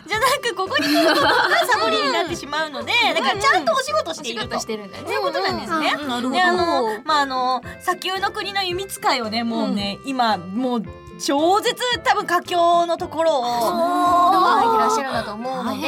[0.08, 1.32] じゃなくここに来ることが
[1.67, 4.60] サボりになってしまうのでだからちゃんとお仕事していると。
[4.60, 4.91] してるん。
[4.91, 5.91] だよということなんですね。
[5.93, 6.30] なるほど。
[6.32, 10.84] であのまああの砂丘の国の弓使いをねもうね、今もう
[11.19, 15.88] 超絶多分佳境のところを書いてらっしゃるんだと思うので。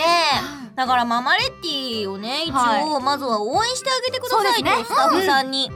[0.75, 5.69] だからママレッティをね一応まずは応援してあげてくださいと、スタッフさんに、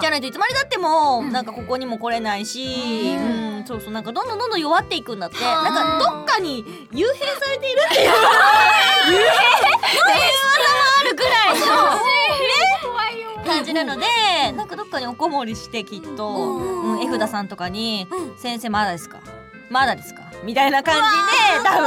[0.00, 3.64] じゃないといつまでだってもなんかここにも来れないし、うん。
[3.66, 5.40] そうそうなんかどんどんどんどん弱っていくんだって。
[5.40, 8.10] なんかどっかに幽閉されているっていう。
[8.14, 9.26] 幽閉のいう
[10.46, 11.66] 噂もあるくらいの
[13.46, 14.02] 感じなので
[14.52, 18.06] なんかどっかにおこもりしてきっと、うん、絵札さんとかに
[18.38, 19.18] 「先生まだですか？
[19.70, 21.80] まだですか?」みたいな感じで多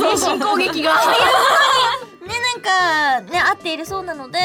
[0.00, 0.94] 分 精神攻撃が。
[2.28, 4.38] ねなんかね合っているそうなので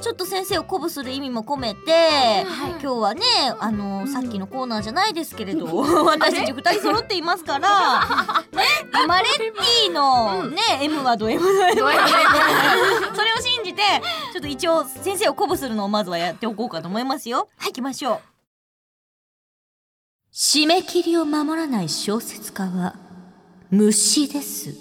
[0.00, 2.44] ちょっと先生を鼓舞する意味も込めて、
[2.82, 3.20] 今日はね
[3.60, 5.66] あの、さっきのコーナーじゃないですけれど
[6.06, 11.80] 私たち二人揃っていますからねママレッティの、ね M はド M の M
[13.14, 13.36] それを
[14.32, 17.48] ちょっと一応先生を鼓舞するのをまずはやっておこうかと思いますよ。
[17.56, 18.20] はい行きましょう。
[20.32, 22.94] 締め切りを守らない小説家は
[23.70, 24.74] 虫です。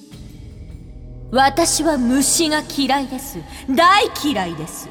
[1.31, 3.39] 私は虫が嫌いです。
[3.69, 4.89] 大嫌いです。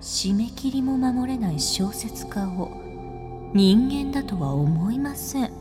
[0.00, 2.70] 締め切りも守れない小説家を
[3.52, 5.52] 人間だとは思いません。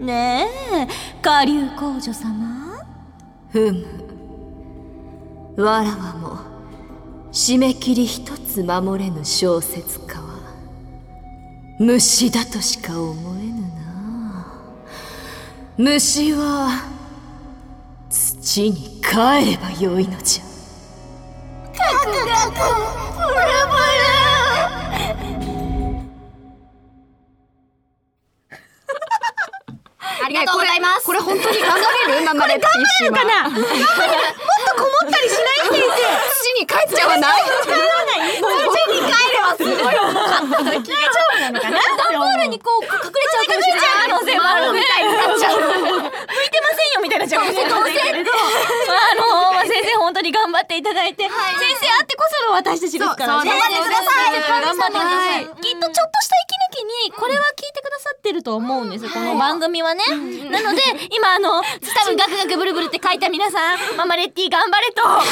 [0.00, 0.88] ねえ
[1.20, 2.86] 下流公女様？
[3.50, 3.72] ふ
[5.56, 5.64] む。
[5.64, 6.47] わらわも
[7.32, 10.38] 締め切り一つ守れぬ小説家は
[11.78, 14.46] 虫だとしか思えぬな。
[15.76, 16.70] 虫は
[18.10, 20.44] 土に帰ればよいのじゃ。
[30.28, 31.06] ありがとうございます。
[31.08, 32.24] これ本当に頑張れる？
[32.26, 32.68] 頑張れるか
[33.24, 33.48] な？
[33.48, 33.64] もっと
[34.76, 37.16] こもったりしないで 土に帰っちゃわ。
[37.16, 38.44] ない帰らない土
[38.92, 41.80] に帰ればすごい大丈夫なのかな？
[41.80, 47.72] 段ボールにこう隠れちゃうかもしれない可能性もあるみたいになっちゃう向いてませんよみたいなじゃんどうせあ
[49.16, 51.32] の、まあ、先生本当に頑張っていただいて、先
[51.80, 59.08] 生あってこその私たちですからね頑張ってくださいそう頑張ってくださいきっとちょっとした息抜きにこれは聞いてくださってると思うんです。
[59.12, 60.02] この番組はね
[60.50, 65.02] なので今あの多分ガクガクブルブルって書いた皆さんママレッティ頑張れと。
[65.02, 65.22] は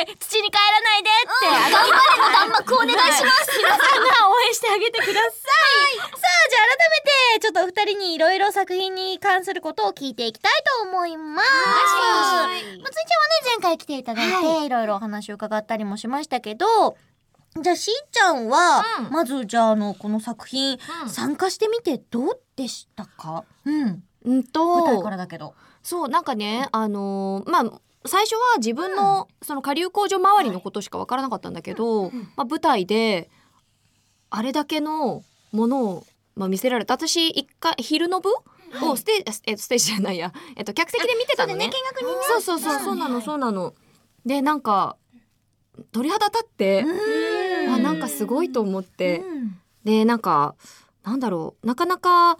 [0.00, 0.16] い。
[0.18, 1.46] 土に帰らないでって。
[1.46, 5.96] あの頑張れの弾幕お願いします皆さんが応援してあげてください。
[5.96, 11.48] さあじゃあ改めてちょっとお二人にいろいろ作品に関することを聞いていきたいと思います。
[11.48, 13.00] まつりちゃんはね
[13.44, 16.96] 前回来ていただいて、い、ろいろお話を伺ったりもしましたけど
[17.60, 23.44] じゃあしーちゃんは、まずじゃああのこの作品、参加してみてどうでしたか？
[23.64, 24.02] うん。
[24.24, 25.54] うん舞台とからだけど。
[25.82, 33.28] そうなんかねあのーまあ最初は自分の、その下流工場周りのことしか分からなかったんだけど、まあ、舞台で
[34.30, 36.94] あれだけのものを、まあ、見せられた。
[36.94, 38.30] 私一回昼の部
[38.82, 41.66] をステージ、えっとステージじゃないや、えっと、客席で見てたのね。
[41.66, 42.14] 見学にね。
[42.28, 43.74] そうそうそうそうなのそうなの。
[44.24, 44.96] でなんか
[45.92, 46.84] 鳥肌立ってあ
[48.00, 49.22] なんかすごいと思って、
[49.84, 50.54] でなんか
[51.04, 51.66] なんだろう。
[51.66, 52.36] なかなか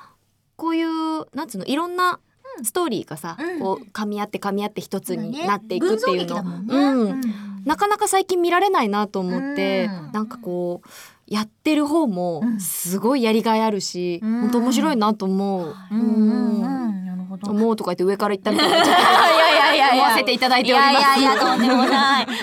[0.56, 2.20] こういうなんつうのいろんな
[2.62, 7.20] ストーリーがさ、こう噛み合って噛み合って一つになっていくっていうの、うん。
[7.64, 10.88] なかなか最近見られないなと思って、なんかこう
[11.26, 15.74] やってる方もすごいやりがいあるし、本当面白いなと思う。
[15.90, 17.52] うんなるほど。
[17.52, 20.02] もうとか言って上から言ったみたいないやいやいやいや。
[20.02, 20.92] 思わせていただいております。
[20.92, 21.86] いやいやいやとんでもない。
[21.86, 22.36] 松井ちゃんもね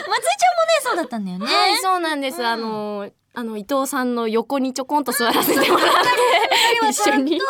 [0.81, 1.45] そうだったんだよね。
[1.45, 7.37] はいそうなんです、あのあの伊藤さんの横にちょこんと座らせてもらって一緒に。
[7.37, 7.45] だ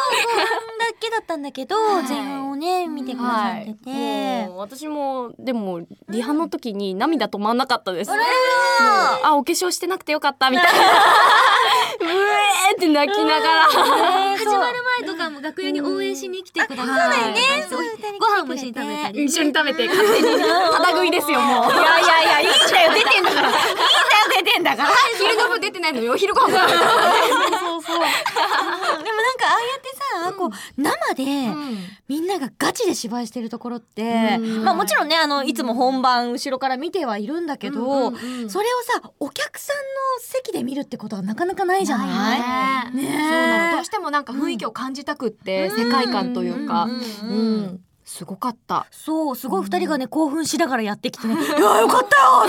[1.00, 8.24] けだったんだけど、前半をね見てくださってて、もう私もでもリハの時に涙止まんなかったです、あら
[9.24, 10.72] あお化粧してなくてよかったみたいな。
[12.00, 13.64] うえーって泣きながら。
[13.68, 17.68] 始まる前とかも楽屋に応援しに来てくださって、そうだよね。
[17.70, 17.82] そう。
[18.20, 19.26] ご飯も一緒に食べたり。
[19.26, 21.72] 一緒に食べて勝手に肌食いですよもう。
[21.72, 23.50] いやいやいやいいんだよ出てんだから。
[23.50, 23.64] いいんだよ
[24.38, 24.90] 出てんだから。
[25.18, 26.48] 昼の部出てないのにお昼ご飯。
[26.48, 28.00] そうそうそう。
[29.04, 30.50] でもなんかああやってさ、こう
[30.82, 31.24] 生で、
[32.08, 38.50] みんながガチで芝居してるところって、まあもちろんねあのいつも本番後ろから見てはいるんだけど、それを
[39.02, 39.82] さお客さんの
[40.22, 42.96] 席で見るってことはなかなかないじゃない？
[42.96, 43.04] ね。
[43.04, 43.12] そう
[43.48, 43.76] なの。
[43.78, 46.88] どうしてもなんか雰囲気を感じたくって、世界観というか、
[47.24, 48.86] うんすごかった。
[48.90, 52.46] そうすごい二人がね興奮しながらやってきてね「いやよかったよ!」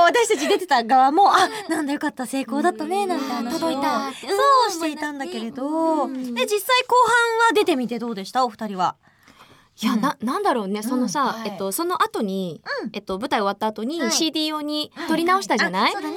[0.00, 4.12] 私たち出てた側も「あなんだよかった成功だったね」なんて話を届いた。
[4.12, 8.44] そうしていたんだけれどで実際後半は出てみてどうでした？
[8.44, 8.96] お二人は。
[9.82, 10.82] いや、ななんだろうね。
[10.82, 12.62] そのさ、えっとその後に、
[12.94, 16.16] えっと舞台終わった後に CD 用に撮り直したじゃない、そうだね、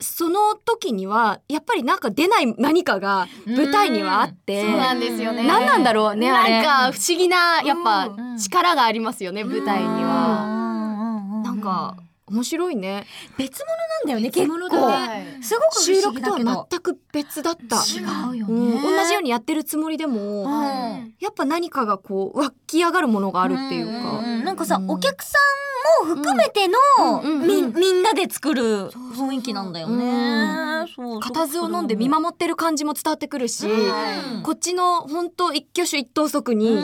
[0.00, 5.46] その時にはやっぱりなんか出ない何かが舞台にはあって、そうなんですよね。
[5.46, 6.62] 何なんだろうねあれ。
[6.62, 8.08] なんか不思議なやっぱ
[8.42, 13.06] 力がありますよね、舞台には、なんか面白いね。
[13.36, 14.58] 別物なんだよね結構。
[14.88, 17.76] ねすごく不収録とは全く別だった。
[17.76, 18.70] 違うようん。
[18.70, 25.38] ね、同じようにやってるつもりでも、んやっぱ何かがこう湧き上がるものがあるっていうか、うんなんかさ、お客さ
[26.02, 30.86] んも含めての、みみんなで作る雰囲気なんだよね。
[31.20, 33.66] 固唾を飲んで見守ってる感じも伝わってくるし、
[34.42, 36.78] こっちの本当一挙手一投足に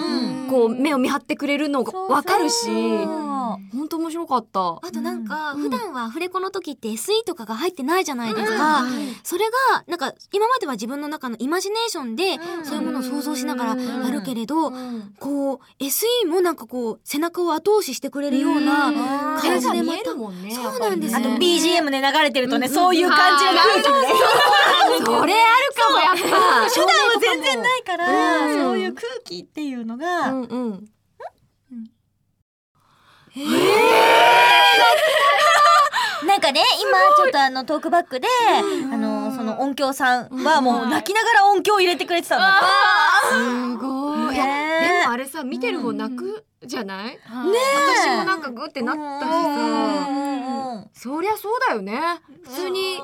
[0.48, 4.60] こう目を見張ってくれるのがわかるし、本当面白かった。
[4.60, 8.84] あとなんか、普段はアフレコの時って SE とかが入ってないじゃないですか、
[9.22, 14.70] それがなんか今までは自分の中のイマジネーションでそういうものを想像しながらやるけれど、
[15.18, 18.92] こう SE もなんかこう背中を後押ししてくれるような
[19.40, 21.16] 感じでまた、ねそうなんです。
[21.16, 24.08] あと BGM で流れてるとね、そういう感じの空気ね。
[25.04, 26.20] それあるかもやっぱ。
[26.20, 28.06] 普段は全然ないから、
[28.64, 30.70] そういう空気っていうのが、うんうん。
[30.70, 30.76] な
[33.36, 33.50] ん
[36.50, 38.26] かね今ちょっとあのトークバックで、
[38.92, 42.44] あのその音響さんはもう泣きながら音響を入れてくれてたの。
[43.30, 44.34] すごい。
[44.34, 45.00] いやね。
[45.00, 47.06] でもあれさ見てる方泣くじゃない？
[47.06, 50.08] ね私もなんかグってなったしさ。
[50.92, 52.00] そりゃそうだよね。
[52.44, 52.98] 普通に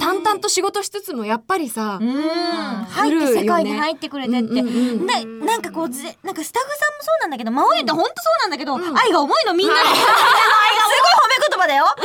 [0.00, 4.70] 淡々と仕事しつつもやっぱりさ、入って世界に入ってくれてって、うんうんう
[5.04, 10.85] んななんかこうぜなんかスタッフさんもそうなんだけど真央って本当そうなんだけど、愛が重いのみんなにすごい褒め
[11.56, 11.84] 言葉だよ。
[11.84, 11.96] 本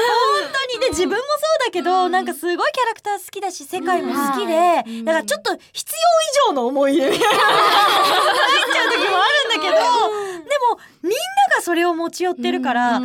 [0.52, 11.18] 当にで自分もそうだけど、なんかすごいキャラクター好きだし世界も好きで、だからちょっと必要以上の思い入れみたいな入っちゃう時もあるんだけどでもみんな
[11.56, 13.04] がそれを持ち寄ってるから、あいい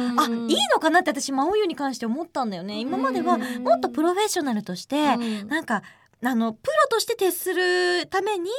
[0.72, 2.78] のかなって私真央優に関して思ったんだよね。
[2.78, 5.82] 今まではもっとプロフェッショナルとして、なんか
[6.24, 8.50] あのプロとして徹するために、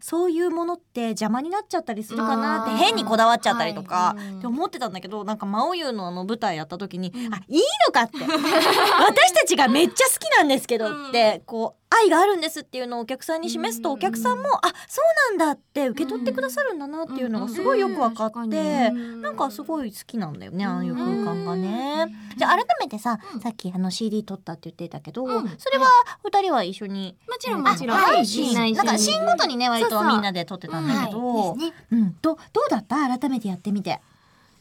[0.00, 8.18] そういうものって邪魔になっちゃったりするかなって変にこだわっちゃったりとか、って思ってたんだけどなんか真央優のあの舞台やった時に、あいいのかって。
[8.20, 22.06] 私たちがめっちゃ好きなんですけどって、こう愛があるんですっていうのをお客さんに示すとお客さんも、あそうなんだって受け取ってくださるんだなっていうのがすごいよく分かって、なんかすごい好きなんだよねああいう空間がね。
[22.36, 25.86] じゃあ改めてさ、さっきあの CD 撮ったって言ってたけど、それは
[26.24, 27.16] 二人は一緒に？
[27.28, 27.96] もちろんもちろん。
[27.96, 28.26] あはい。
[28.26, 31.56] シーンなんかシーンごとにね割とみんなで撮ってたんだけど、
[31.92, 32.16] うん。
[32.20, 32.96] どどうだった？
[33.18, 34.00] 改めてやってみて。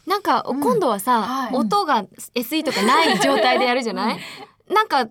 [0.05, 2.03] なんか今度はさ、音が
[2.35, 4.19] SE とかない状態でやるじゃない？
[4.69, 5.09] なんか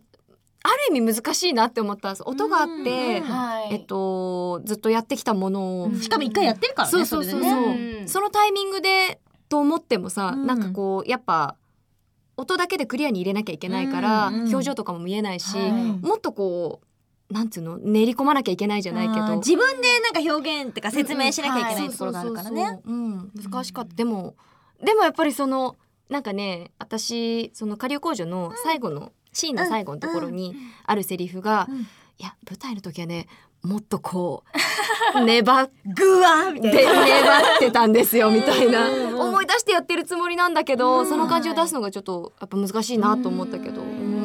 [0.67, 2.23] ある意味難しいなって思ったんです。
[2.25, 3.23] 音があって、
[3.71, 8.09] えっとずっとやってきたものを、しかも一回やってるからねそうそうそう。
[8.09, 11.57] そのタイミングでと思ってもさ、なんかこうやっぱ
[12.37, 14.49] 音だけでクリアに入れなきゃいけないから、うんうん。
[14.49, 15.73] 表情とかも見えないし、はい。
[15.73, 16.81] もっとこ
[17.31, 19.37] うなんつうの練り込まなきゃいけないじゃないけど。
[19.37, 22.81] 自分でなんか表現ってか説明しなきゃいけないところがあるからね。
[22.85, 23.95] うん、難しかった。
[23.95, 24.35] でも、
[24.83, 25.77] でもやっぱりその、
[26.09, 30.57] なんかね、私、その下流工場の最後の、シーンの最後のところに
[30.87, 31.69] あるセリフが、
[32.19, 33.27] いや、舞台の時はね、
[33.63, 34.45] もっとこ
[35.15, 37.05] う、 粘っぐわみたいて、な。
[37.05, 38.87] 粘ってたんですよ、みたいな。
[39.19, 43.81] 思い出してやってるつもりなんだけど、その感じを出すのがちょっと、やっぱ難しいなと思ったけど。
[43.83, 44.25] うん。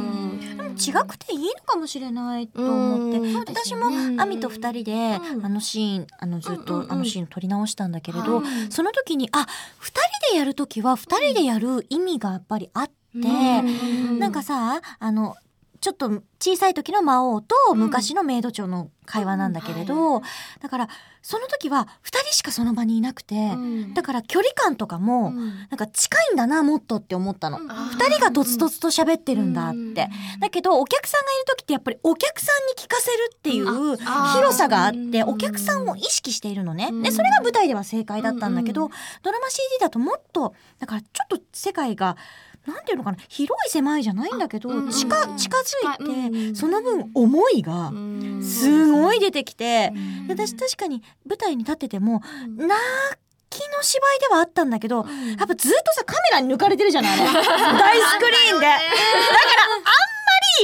[0.80, 3.36] 違くていいのかもしれないと思って、うん。
[3.36, 3.88] 私も
[4.22, 9.46] 亜美と二人で、あのシーンあのずっとあのシーン撮り直したんだけれど、その時にあ
[9.78, 15.36] 二人でやる時は二人でやる意味がやっぱりあって、なんかさあの
[15.82, 20.22] ちょっと小さい時の魔王と昔のメイド長の会話なんだけれど、
[20.62, 20.90] だから
[21.22, 23.52] その時は2人しかその場にいなくて、
[23.94, 30.10] だから距離感とかもなんか近いんだなもっとって思ったの、2人がとつとつと喋ってるんだって、
[30.42, 33.98] だけどお客さんがいる時ってやっぱりお客さんに聞かせるっていう
[34.36, 38.90] 広さがあってお客さんを意識しているのね、でそれが舞台では正解だったんだけど、
[39.24, 42.18] ドラマ CD だともっとだからちょっと世界が
[42.70, 47.92] なんていうのかな広い狭いじゃないんだけど、近近づいて、その分思いが
[48.44, 49.92] すごい出てきて、
[50.28, 52.22] で私確かに舞台に立ってても
[52.56, 52.70] 泣
[53.50, 55.04] きの芝居ではあったんだけど、や
[55.44, 57.18] っぱずっとさカメラに抜かれてるじゃない？
[57.20, 58.66] 大スクリーンで。
[58.66, 58.78] だから
[59.74, 59.88] あんま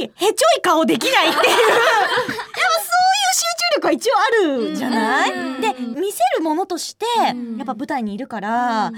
[0.00, 2.85] りへちょい顔できないっていうやっぱそういう
[3.32, 4.26] 集中力は一応あ
[4.68, 8.92] るじゃない、で見せるものとしてやっぱ舞台にいるから、なん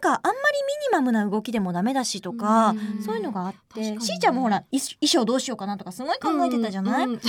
[0.00, 0.32] かあんまりミ
[0.88, 2.74] ニマムな動きでもダメだしとか、
[3.04, 7.28] そういうのがあってしーちゃんもほらい衣装どうしようかなとかすごい考えてたじゃない、みんな女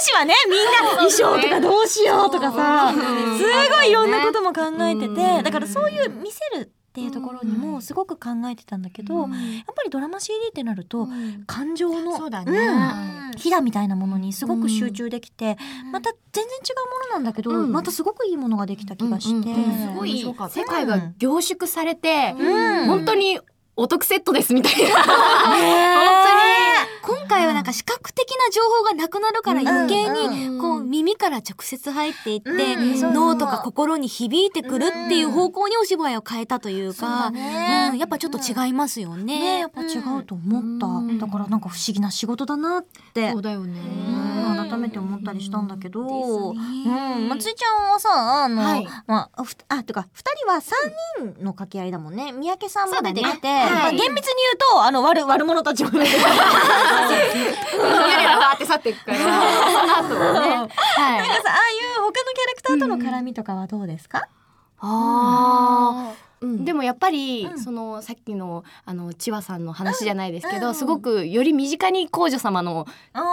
[0.00, 9.28] 子はねみんな衣装とかどうしようとかさすごいいろんなことも考えててだからそういう見せるっていうところにもすごく考えてたんだけど、やっ
[9.74, 11.06] ぱりドラマ CD ってなると
[11.46, 13.34] 感情の、そうだね。
[13.36, 15.58] ひだみたいなものにすごく集中できて、
[15.92, 22.86] また全然違うものなんだけど、またすごごくいいものができた気がして、すごい世界が凝縮されて、うん。
[22.86, 23.40] 本当に
[23.74, 26.54] お得セットですみたいな。
[27.06, 37.32] 今回はなんか視覚的な情報がなくなるから余計にこう耳から直接入っていってうん脳とか心に響いてくるっていう方向にお芝居を変えたというかう
[37.94, 39.36] んやっぱちょっと違いますよね。
[39.36, 39.60] ね。
[39.60, 42.84] やっぱ違うと思った、だからなんか不思議な仕事だなっ
[43.14, 43.32] て。
[43.32, 43.80] そうだよね。
[43.80, 44.36] うん
[44.68, 46.00] 改めて思ったりしたんだけど、
[46.50, 48.86] うん、松井ちゃんはさあの、はい。
[49.06, 50.76] まあふあてか二人は三
[51.18, 52.32] 人の掛け合いだもんね。
[52.32, 53.48] 三宅さんも出てきて、
[53.92, 54.14] 厳密に言
[54.54, 56.06] うとあの悪悪者たちも出て
[56.96, 59.18] バーって去っていくから。
[59.18, 60.48] その後はね。
[60.48, 60.58] はい。
[60.58, 64.28] なんかさああいう他のキャラクターとの絡みとかはどうですか、
[64.80, 66.26] ああ。
[66.42, 72.86] でもやっぱり、そのさっきのあの千葉さんの話じゃないですけど、すごくより身近に皇女様の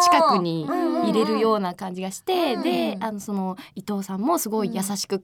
[0.04, 5.22] 近くに入れるような感じがして、であのその伊藤さんもすごい優しく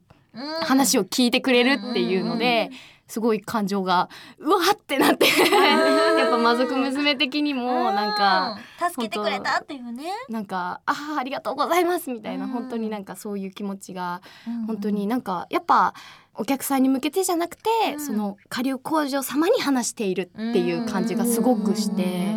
[0.61, 2.69] 話を聞いてくれるっていうので、
[3.09, 4.07] すごい感情が
[4.37, 8.57] うわってなってやっぱ魔族娘的にもなんか
[8.89, 9.59] 助けてくれた？
[9.59, 10.05] っていうね。
[10.29, 14.21] なんかあーありがとうございますみたいな、本当になんかそういう気持ちが、
[14.67, 15.93] 本当になんかやっぱ
[16.35, 22.35] お客さんに向けてじゃなくて、その下流工場様に話しているっていう感じがすごくして、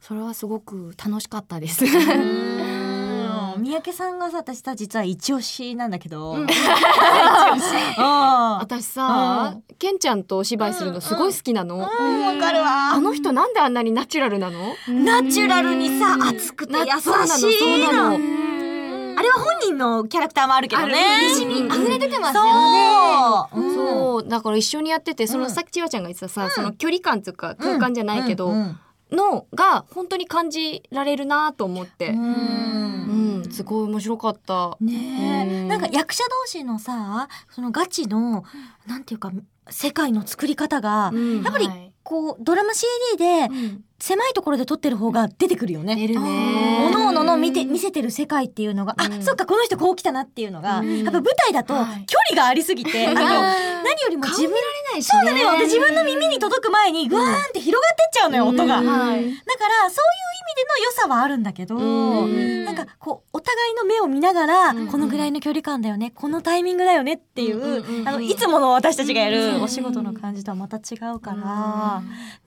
[0.00, 1.84] それはすごく楽しかったです。
[3.56, 3.62] うん。
[3.62, 6.46] 三宅さんがさ私さ実は一押しなんだけど、うん、
[8.60, 11.78] 私さ、ケンちゃんとお芝居するのすごい好きなの。
[11.78, 12.92] わ、かるわ。
[12.92, 14.74] あの人なんであんなにナチュラルなの？
[14.88, 16.84] ナチュラルにさ熱くて優
[17.26, 17.42] し
[17.80, 18.18] いの。
[19.16, 21.28] あれは本人のキャラクターもあるけどね。
[21.28, 22.50] 西に溢れ出てますよね。
[23.52, 23.74] そう。
[23.74, 24.28] そう。
[24.28, 28.52] だから一緒にやっててそのさっき千葉ちゃんが言ってたさ、その距離感というか空間じゃないけど、
[29.14, 34.76] のが本当に感じられるなと思って、うん、すごい面白かった。
[34.80, 38.44] ねえ、なんか役者同士のさそのガチの
[38.86, 39.32] なんていうか
[39.70, 41.12] 世界の作り方が、
[41.42, 41.68] やっぱり
[42.02, 43.48] こうドラマ CD で
[44.04, 45.96] 狭いところで撮ってる方が出てくるよね。
[45.96, 46.90] 出るね。
[46.90, 53.32] おのおのの見て見せてる世界っていうのが、あそっかこの人こう来たなっていうのが、やっぱ舞台だと距離がありすぎて、あの何
[54.02, 54.50] よりも自分
[55.00, 58.66] そうだ自分の耳に届く前にグワーンって広がってっちゃうのよ、音が。
[58.66, 72.02] だからそういう意味での良さはあるんだけど、なんかこうお互いの目を見ながら、このぐらいの距離感だよねこのタイミングだよねっていう、あのいつもの私たちがやるお仕事の感じとはまた違うから、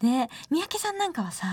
[0.07, 1.46] ね三宅さんなんかはさ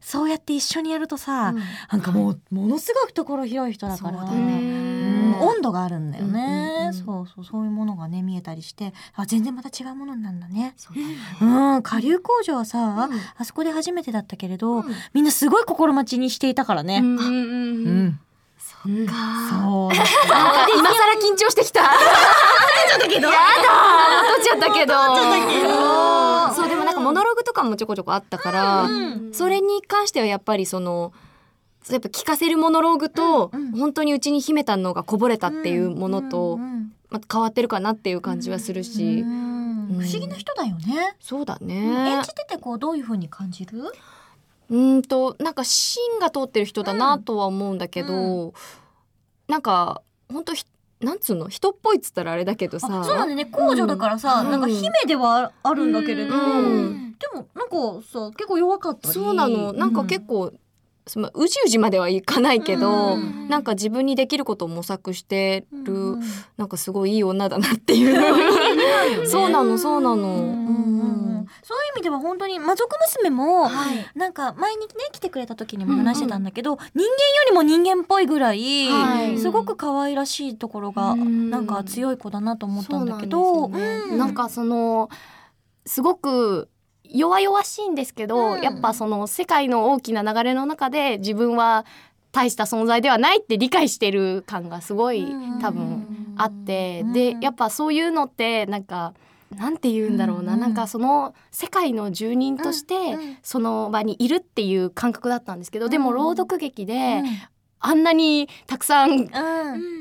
[0.00, 1.54] そうやって一緒にやるとさ、
[1.90, 10.74] なんかもうものすごい懐広い人だからうん温度があるんだよね、そうそうそういうものがね見えたりしてあ全然また違うものになるんだね。
[11.40, 11.44] う
[11.78, 16.98] ん下流工場はさ、あそこで初めてだったけれど、みんなすごい心待ちにしていたからね。
[16.98, 17.16] うん。
[17.16, 18.20] うん
[18.86, 19.88] そう。
[19.88, 21.82] なんか今更緊張してきた。
[21.82, 23.28] ちょっとけど。
[23.28, 23.38] やだ。
[24.28, 24.94] 取っちゃったけど。
[24.94, 28.88] 取っちゃったけどそうでもなんかモノログとかもちょこちょこあったから、
[29.32, 31.12] それに関してはやっぱりその。
[31.88, 36.58] やっぱ聞かせるモノローグと、本当にうちに秘めたのがこぼれたっていうものと、
[37.10, 41.14] また変わってるかなっていう感じはするし、不思議な人だよね。
[41.20, 43.84] そうだ演ねじててこうどういう風に感じる？
[44.70, 48.52] うんとなんか芯が通ってる人だなとは思うんだけど、
[49.48, 50.02] なんか
[50.32, 50.64] 本当ひ
[51.00, 51.48] なんつうの？
[51.48, 52.88] 人っぽいっつったらあれだけどさ。
[53.00, 53.44] あそうなんだよね。
[53.46, 54.50] 公女だからさ、うん。
[54.50, 56.38] なんか姫ではあるんだけれど、う
[56.88, 57.14] ん。
[57.18, 57.76] でもなんか
[58.10, 59.14] さ結構弱かったり。
[59.14, 59.72] そうなの。
[59.72, 60.52] なんか結構、
[61.06, 66.16] そのうじうじまではいかないけど、なんか自分にできることを模索してる、
[66.56, 70.95] なんかすごいいい女だなっていう、 そうなのそうなの、うん
[71.66, 73.68] そういう意味では本当に魔族娘も、
[74.14, 77.08] なんか前にね来てくれた時にも話してたんだけど、人間よ
[77.48, 79.36] りも人間っぽいぐらい、はい。
[79.36, 85.10] すごく可愛らしいところが、なんか強い子だなと思ったんだけど、うんなんかその
[85.86, 86.68] すごく
[87.02, 91.84] 弱々しいんですけど、やっぱその世界の大きな流れの中で自分は
[92.30, 95.26] 大した存在ではないって理解してる感がすごい
[95.60, 99.14] 多分あって、でやっぱそういうのってなんか
[99.54, 102.94] なんて言うんだろうな、なんかその世界の住人として
[103.42, 107.22] その場にいるっていう感覚だったんですけど、でも朗読劇で
[107.78, 109.28] あんなにたくさん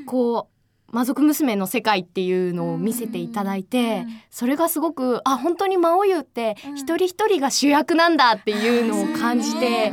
[0.05, 9.91] こう魔族娘の世界っていうのを見せていただいて、それがすごくあ本当に魔王優って一人一人が主役なんだっていうのを感じて、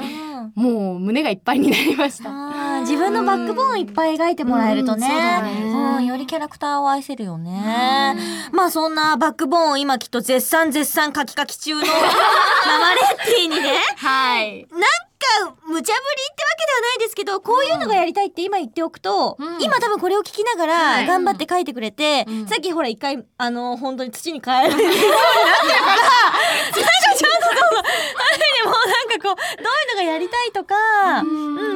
[0.55, 2.31] もう胸がいっぱいになりました。
[2.31, 5.97] あー自分のバックボーンいっぱい描いてもらえるとね,、うんそうだね。
[5.97, 8.17] うんよりキャラクターを愛せるよね、
[8.53, 11.87] まあそんなバックボーン今きっと絶賛絶賛カキカキ中の マ
[12.79, 13.75] マレッティにね。
[13.97, 14.67] はい。
[14.73, 14.87] なんか
[15.45, 15.95] 無茶ぶりってわ
[16.59, 27.47] けではないですけどこういうのがやりたいって今言っておくと、今多分これを聞きながら頑張って書いてくれて、さっきほら一回あの本当に土に変えるよ うになってるかちゃんと
[28.65, 30.75] もうなんかこうどういうのがやりたいとか、
[31.21, 31.25] う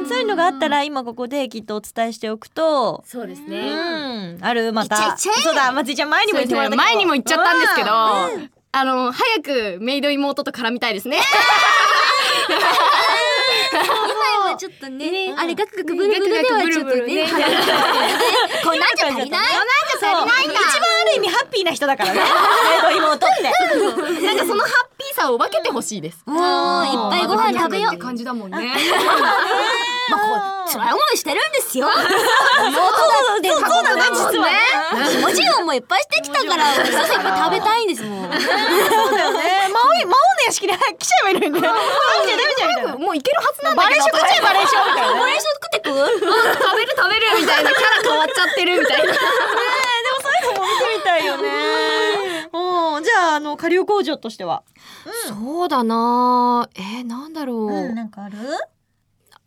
[0.01, 0.05] ん。
[0.07, 5.17] そういうのがあったら今ここできっとお伝えしておくとそうですね、うん、あるまた。
[5.17, 6.83] そうだまつりちゃん前にも言ってもらったけど。
[6.83, 7.93] 前にも言っちゃったんですけど、う
[8.39, 8.51] ん。
[8.71, 11.19] あの早くメイド妹と絡みたいですね。
[12.47, 12.57] 今
[14.51, 17.27] はちょっとね、あれガクガクブルブルではちょっとね、ガクガクブルブルね
[18.63, 19.41] こんなんじゃ足りない。
[19.99, 20.09] そう。
[20.09, 22.19] 一番ある意味ハッピーな人だからね。
[22.19, 22.25] メ
[22.91, 23.43] イド妹って。
[24.25, 26.21] なんかそのハッさを分けてほしいです。
[26.25, 27.93] もういっぱいご飯食べよう。
[27.93, 28.57] って感じだもんね。
[30.09, 31.87] まあこう辛い思いしてるんですよ。
[31.89, 31.99] そ
[33.37, 34.59] うで そうだね実はね。
[35.11, 38.31] 気持ちいい思いいっぱいしてきたからお寿司いっぱい食べたいんですもん。
[38.31, 39.69] そうだよね。
[39.73, 41.67] 魔王魔王の屋敷に来ちゃえばいいのにね。
[41.67, 41.73] 食
[42.23, 42.69] べちゃダメじゃん。
[42.69, 44.05] みたいなもういけるはずなんだバレけど。
[44.05, 49.03] ーション食っちゃえバレーションみたいなねバレーション作ってく食べる食べるみたいなキャラ変わっちゃってるみたいな。
[49.11, 52.16] でもそういうのも見てみたいよね
[52.53, 53.03] うん。
[53.03, 54.63] じゃああの下流工場としては？
[55.27, 56.69] そうだな。
[56.75, 58.37] えー、なんだろう、うんなんかある？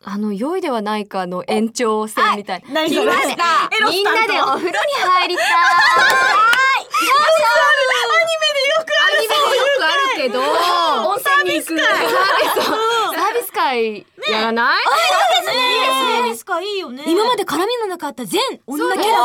[0.03, 2.63] あの良いではないかの延長線みたい。
[2.69, 2.75] な。
[2.75, 3.13] 何それ？
[3.13, 3.69] 来ました。
[3.77, 5.47] エロス担当みんなでお風呂に入りたい。
[5.47, 5.57] ア
[8.23, 10.01] ニメでよくある。
[10.17, 11.79] けど、温泉に行く。
[11.79, 13.10] サー
[13.51, 14.77] ス会やらない？
[14.79, 14.85] いい
[15.45, 16.31] ですね。
[16.31, 17.03] ですかいいよね。
[17.07, 19.17] 今まで絡みのなかった全女キャラ全が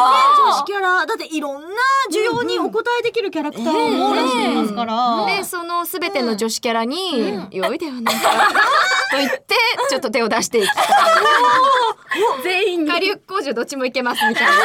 [0.48, 1.70] 女子キャラだっていろんな
[2.12, 8.30] 需要にお応えできるキャラクターを網羅していますから、でそのすべての女子キャラに良いではないか。
[9.12, 9.56] と言って
[9.90, 10.86] ちょっと手を出していきたい。
[12.44, 14.52] 全員火力工場どっちもいけますみたいな。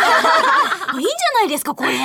[0.94, 1.92] あいいんじゃないですかこれ。
[1.92, 2.04] いいか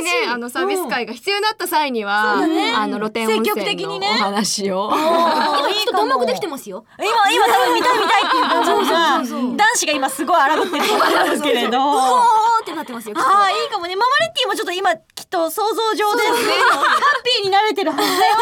[0.00, 2.34] もしれないぜひねあのサービス会が必要になった際には、
[2.76, 4.90] あの露天温泉のお的にね話を。
[4.92, 18.36] 今きっと弾幕できてますよ今今多分見たい見たいっていう感じが男子が今すごい荒ぶってると思うんですけれどおーってなってますよああいいかもねママレッティもちょっと今きっと想像上で、ハッピーになれてるはずだよ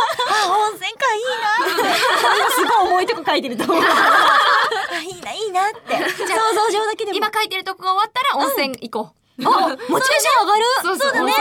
[0.47, 2.01] あ温泉会いいなって
[2.39, 9.26] 今すごい重いとこ書いてると思うあいいないいなって想像上だけでも今書いてるとこが終わったら温泉行こう。
[9.39, 10.65] モチベーション上がる？
[10.83, 11.13] そうそう。
[11.13, 11.33] だね。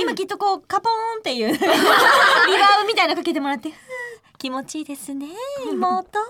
[0.00, 1.48] 今きっとこうカポーンっていう。
[1.52, 1.66] リバ
[2.82, 3.72] ウみたいなのかけてもらって。
[4.38, 5.26] 気持ちいいですね。
[5.70, 6.18] 妹。
[6.18, 6.24] は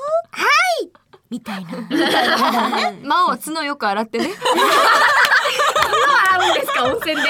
[0.82, 0.90] い
[1.32, 2.92] みたいな。
[3.02, 4.30] 魔王角よく洗ってね。
[4.34, 4.60] 角
[6.34, 7.22] 洗うんですか温泉で。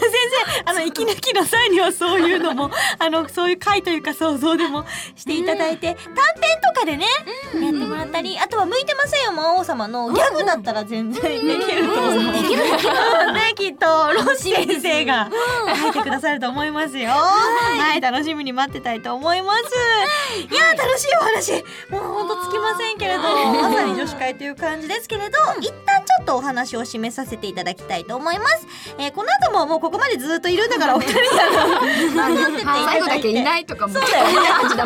[0.00, 0.10] 先
[0.54, 7.06] 生あの息抜きの際にはそういうのも あのそういう回というか想像でもしていただいて、短編とかでね、
[7.54, 15.28] やってもらったりあとは向いてませんよ魔王様のギャグだったら全然できると思う、できるできるねきっとロシ先生が
[15.82, 17.10] 書いてくださると思いますよ。
[17.10, 18.00] はい。
[18.00, 19.62] 楽しみに待ってたいと思います。
[20.38, 20.54] い。
[20.54, 21.52] やー楽しいお話。
[21.90, 23.22] もうほんとつきませんけれど
[23.62, 28.66] まさに女子会という感じですけれど一旦ちょっとお話を締めさせていただきたいと思います、
[28.98, 32.64] えーこの後ももうここまでずっといるんだからお二人であの待っててい。
[32.64, 33.94] ただいて最後だけいないとかも。
[33.94, 34.32] そうだよね。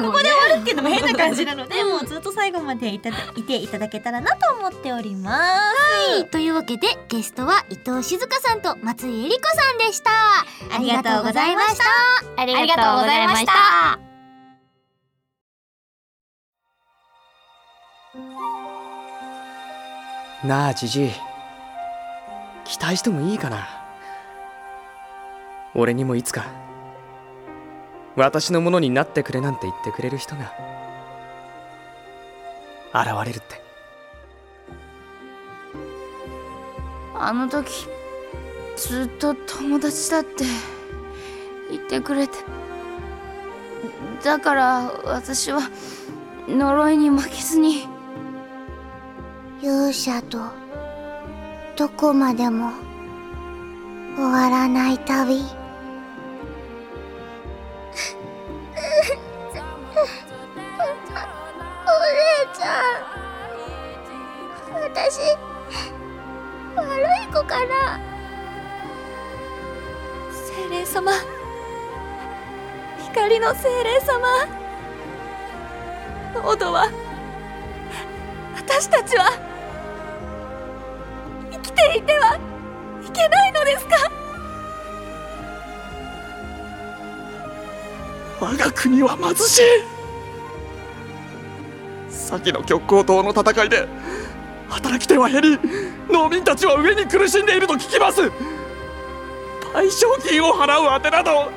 [0.07, 6.15] ここで終わるっていうのも変な感じなので、もうずっと最後までいただいていただけたらなと思っております。
[6.15, 10.11] はい、というわけでゲストは伊藤静香さんと松井絵里子さんでした。
[10.75, 11.85] ありがとうございました。
[12.37, 14.14] ありがとうございました
[20.45, 21.11] なあじじい
[22.65, 23.67] 期待してもいいかな？
[25.75, 26.47] 俺にもいつか
[28.15, 30.53] 私のものになってくれなんて言ってくれる人が
[32.95, 33.61] 現れるって。
[37.17, 37.89] あの時
[38.77, 40.45] ずっと友達だって
[41.71, 42.35] 言ってくれて。
[44.23, 45.61] だから私は
[46.47, 47.89] 呪いに負けずに。
[49.65, 50.37] 勇者と
[51.75, 52.71] どこまでも
[54.15, 55.64] 終わらない旅。
[92.65, 93.87] 極光島の戦いで
[94.69, 95.59] 働き手は減り
[96.11, 98.23] 農民たちは上に苦しんでいると聞きます。
[98.23, 98.31] 賠
[99.87, 101.51] 償金を払うあてなど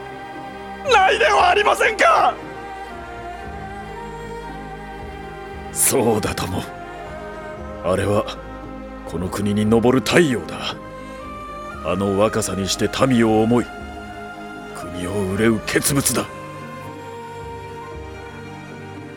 [0.91, 2.33] ないではありませんか。
[5.71, 6.63] そうだとも。
[7.83, 8.25] あれは
[9.05, 10.75] この国に昇る太陽だ。
[11.85, 13.65] あの若さにして民を思い
[14.75, 16.25] 国を憂う傑物だ。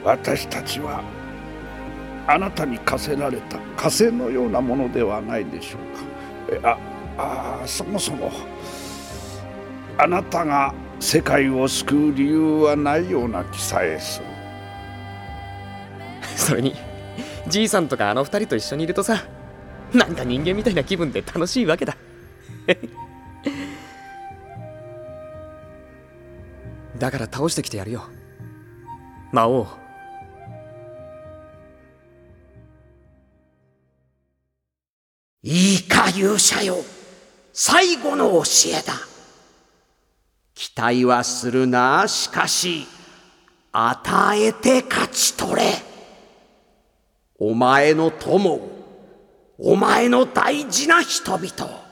[0.04, 1.02] 私たちは
[2.30, 6.04] あなたに課せられた火星のようなものではないでしょうか。
[6.52, 6.78] えあ
[7.62, 8.30] あそもそも
[9.98, 14.26] あなたが世界を救う理由はないような気さえする。
[16.36, 16.76] それに
[17.48, 19.24] じいさんとかあの二人と一緒にいるとさ
[19.92, 21.96] なんか人間みたいな気分で楽しいわけだ。
[26.96, 28.04] だから倒してきてやるよ。
[29.32, 29.79] 魔王。
[35.42, 36.76] いいか勇者よ。
[37.52, 38.42] 最後の教
[38.78, 38.94] えだ。
[40.54, 42.06] 期待はするな。
[42.06, 42.86] しかし
[43.72, 45.62] 与えて勝ち取れ。
[47.38, 48.60] お前の友。
[49.58, 51.90] お前の大事な人々。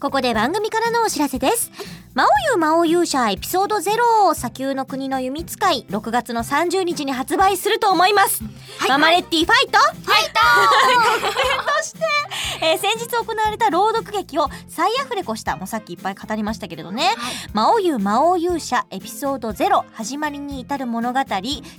[0.00, 1.70] ここで番組からのお知らせです。
[2.12, 8.42] 魔王優魔王勇者エピソード0砂丘の国の弓使い6月の30日に発売すると思います。
[8.88, 9.78] ママレッティファイト？
[9.78, 10.40] ファイト！
[11.22, 11.98] 特典として、
[12.62, 17.10] えー先日行われた朗読劇を再アフレコしたもうさっきいっぱい語りましたけれどね、
[17.52, 21.20] 魔王優魔王勇者エピソード0始まりに至る物語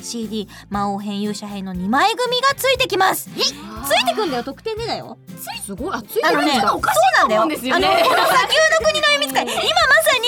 [0.02, 3.30] CD 魔王編勇者編の2枚組がついてきます。
[3.30, 5.18] ついてくんだよ特典でだよ。
[5.66, 5.94] すごい。
[5.94, 7.46] あついてあのね、そうるんだおかしいとなんだよ。
[7.46, 7.56] ね。
[7.74, 9.60] あの、この砂丘の国の弓使い、今ま
[10.04, 10.21] さに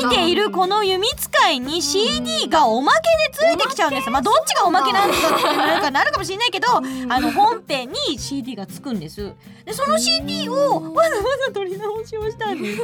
[0.00, 4.10] 書いているこの弓使いに CD がおまけでついてきちゃうんです。
[4.10, 6.80] まあ、どっちがおまけなんだってなるかなるかもしれないけど、あ
[7.20, 9.32] の、本編に CD がつくんです。
[9.64, 12.74] で、その CD をわざわざ取り直しをしたんで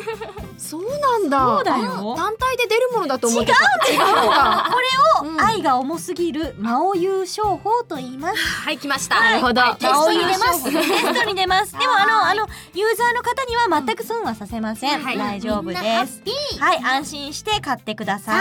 [0.58, 0.68] す。
[0.70, 1.38] そうなんだ。
[1.38, 2.14] そうだよ。
[2.16, 3.92] 単体で出るものだと思ってた。
[3.92, 4.06] 違う違う。
[4.06, 8.36] これを愛が重すぎる魔王優勝法と言います。
[8.36, 9.16] はい来ました。
[9.16, 9.32] はい。
[9.32, 10.64] なるほど魔王に出ます。
[10.64, 11.72] テテストに出ます。
[11.72, 15.02] でもあのあのユーザーの方には全く損はさせません。
[15.02, 15.18] はい。
[15.18, 16.22] 大丈夫です
[16.58, 16.78] はい。
[16.84, 18.36] 安心して買ってください。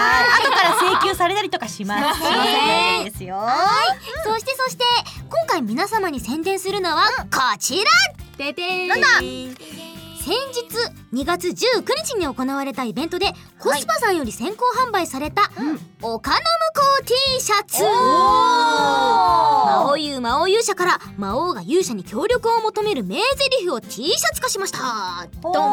[0.46, 2.04] 後から請求されたりとか しません。
[2.04, 3.36] 大丈夫ですよ。
[3.38, 4.00] はい。
[4.24, 4.84] そしてそして
[5.30, 7.84] 今回皆様に宣伝するのはこちら。
[8.38, 9.08] ででなんだ
[10.26, 10.66] 先日
[11.14, 13.28] 2月19日に行われたイベントで
[13.60, 15.52] コスパさんより先行販売された
[16.02, 16.32] 「丘の向こ
[17.00, 23.24] う T シャツ」魔王優魔王勇者から魔王が勇者に協力を求める名台
[23.60, 24.80] 詞を T シャツ化しました。
[25.44, 25.68] どんどんこ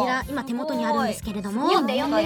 [0.00, 1.68] ちら今手元にあるんですけれども。
[1.68, 2.22] 読んで読んで。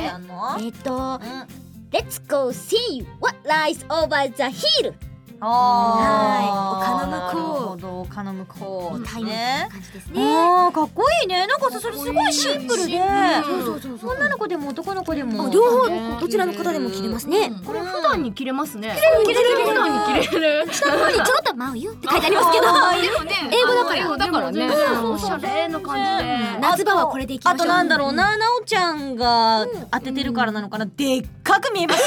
[0.65, 1.21] えっと
[1.91, 4.95] 「Let's go see what lies over the hill」
[5.41, 6.49] はい
[6.83, 9.69] 丘の向こうなるほど丘の向こうみたいなね。
[9.71, 12.99] 感じですねあーかっこいいねなんかさそれすごいシンプルで
[13.45, 24.71] そうそうそう女の子でも男の子でも両方どちらの方でも着れますねこれ普段に着れますね着れる普段に着れる下の方にちょっと「舞うよ」って書いてありますけど英語だから英語だからね
[25.05, 32.03] おしゃれな感じで夏場はこれでいきましょうあとなんだろうな、なおちゃんが当ててるからなのかな、でっかく見えます。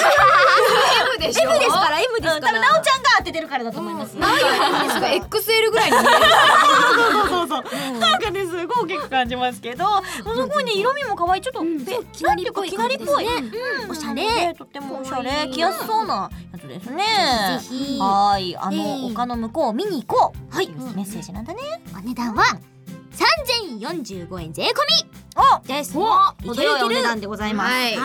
[1.17, 2.47] M でしょ M ですから、M ですから。
[2.47, 4.17] 多分なおちゃんが当ててるからだと思います。
[4.17, 6.25] なんか XL ぐらいに見える
[6.95, 7.99] そうそうそうそう。
[7.99, 11.41] なんかねすごい大きく感じますけどすごいね色味も可愛い。
[11.41, 13.27] ちょっとなりっぽいきなりっぽい。
[13.89, 14.25] おしゃれ。
[14.25, 15.49] ねとってもおしゃれ。
[15.51, 17.03] 着やすそうなやつですね。
[17.59, 17.99] ぜひ。
[17.99, 18.55] はい。
[18.57, 21.61] あえのえ丘の向こうを見に行こうはいメッセージなんだね。
[21.95, 22.43] お値段は
[23.69, 24.71] 3045円税込み。
[25.35, 25.97] おです。
[25.97, 26.03] お
[26.43, 26.85] いけるいる。
[26.85, 27.71] お値段でございます。
[27.71, 27.95] はい。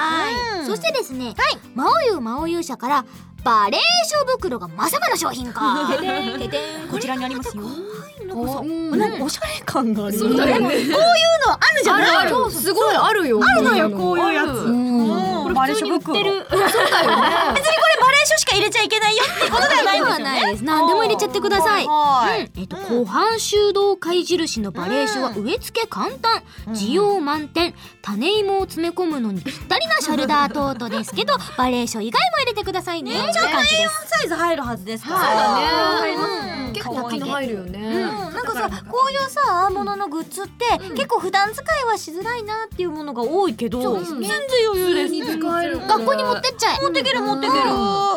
[0.60, 1.34] うんそしてですね、
[1.74, 3.04] 魔王優魔王勇者から
[3.44, 6.88] バレーショ袋がまさかの商品化ててんててん。
[6.88, 7.62] こちらにありますよ。
[7.62, 8.62] なんかさ。
[8.62, 10.60] なんかおしゃれ感があるそうだよ。
[10.60, 12.50] ねこういうのあるじゃない？
[12.50, 13.40] すごいあるよ。
[13.44, 14.34] あるのよこういう。
[14.34, 14.48] やつ。
[14.48, 15.42] うん。
[15.42, 16.42] これバレーショ袋そうだよね。
[17.54, 17.93] 別にこれ
[18.24, 20.24] バレーショしか入れちゃいけないよってことではないんですよね。
[20.24, 20.64] ないです。
[20.64, 21.86] 何でも入れちゃってください。
[21.86, 22.60] はいうん。
[22.60, 26.42] えっと後半修道会印のバレーショは植え付け簡単。
[26.68, 27.74] 需要満点。
[28.02, 33.12] 種芋を詰め込むのにぴったりなショルダートートですけど バレーショ以外も入れてくださいね。
[33.32, 33.62] ちゃんと A4
[34.06, 35.18] サイズ入るはずですから。
[35.18, 36.72] はいうん。
[36.72, 37.78] 結構大きな入るよね。
[37.78, 40.64] うん、なんかさこういうさもののグッズって、
[40.94, 44.30] 結構普段使いはしづらいなっていうものが多いけど、全然
[44.72, 46.82] 余裕です学校に持ってっちゃえ。
[46.82, 47.60] 持ってける持ってける、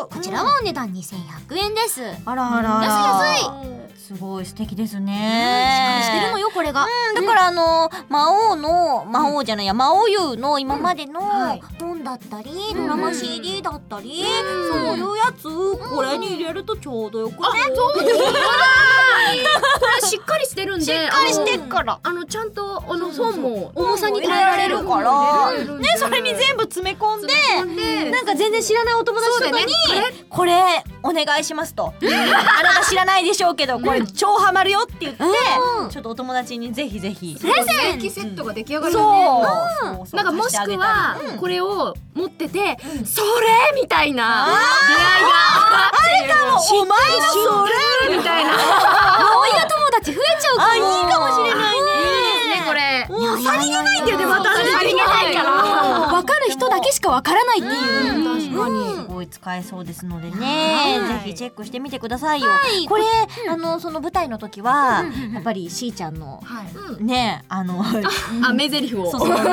[0.06, 2.02] こちらはお値段2100円です。
[2.24, 2.86] あらあらあら。
[2.86, 6.86] 安い安いすごい素敵ですしっかねりしてるのよこれが。
[6.86, 11.20] うん、だからあの魔王の魔王じゃないや魔王優の今までの
[11.78, 14.24] 本だったり、ドラマ CD だったり、
[14.72, 17.38] そういうやつこれに入れるとちょうどよくね、
[17.76, 18.14] そうで
[20.00, 22.00] す しっかりしてるんでしっかりしてっから。
[22.02, 24.78] あのちゃんとあの本も重さに耐えられる。
[24.86, 25.52] から。
[25.52, 29.74] ねそれに全部詰め込んでなんか全然知らないお友達とかに
[30.30, 35.22] 「これお願いします」と「あなた知らないでしょうけどこれ超ハマるよ」って言って
[35.90, 37.36] ちょっとお友達にぜひぜひ。
[37.40, 39.02] プレゼントセットが出来上がるそう。
[39.02, 39.46] よね
[40.06, 45.30] そうなんかもしくはこれを持っててそれみたいな出会いが
[45.86, 47.38] あってあれかもお前だそ
[48.08, 48.50] れみたいな。
[48.52, 48.58] 魔
[49.40, 50.68] 王優友達増えちゃうかも。
[50.70, 51.88] あいいかもしれないね。
[52.56, 53.06] ねこれ。
[53.08, 54.06] もうさりげないん。
[54.06, 55.50] だよねまたさりげないから
[56.88, 57.74] けしか分からないっていう。
[58.24, 58.94] 確かに。
[58.94, 62.46] すごい使えそうですのでね、ぜひチェックしてみてくださいよ、
[62.88, 63.04] これ、
[63.48, 66.42] あのその舞台の時は、やっぱりしーちゃんの、
[66.98, 67.82] ねあの
[68.42, 69.10] あ目台詞を。
[69.10, 69.50] そうそうねね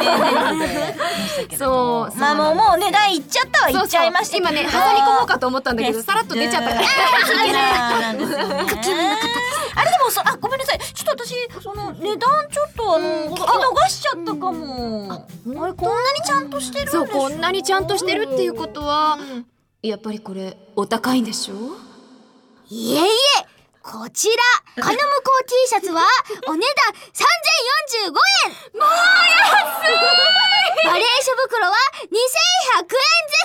[1.58, 2.20] そうそう。
[2.20, 6.82] まあもうもうね第いっちゃったわいっちゃいました今ね挟み込もうかと思ったんだけどさらっと出ちゃったから。
[9.76, 10.80] あれでもそあごめんなさい。
[10.80, 15.14] ちょっと私その値段ちょっとあの聞き逃しちゃったかも。
[15.14, 19.18] あれこんなにちゃんとしてるそうこんなにちゃんとしてるっていうことは
[19.82, 21.56] やっぱりこれお高いんでしょ？
[22.70, 23.08] いえいえ
[23.84, 24.30] こち
[24.76, 24.84] ら。
[24.84, 26.02] カノムコー T シャツは
[26.50, 26.94] お値段
[28.04, 28.82] 3045円。
[28.82, 29.96] もう安い！
[30.88, 32.16] バレーショ袋は2100円
[32.82, 32.90] 税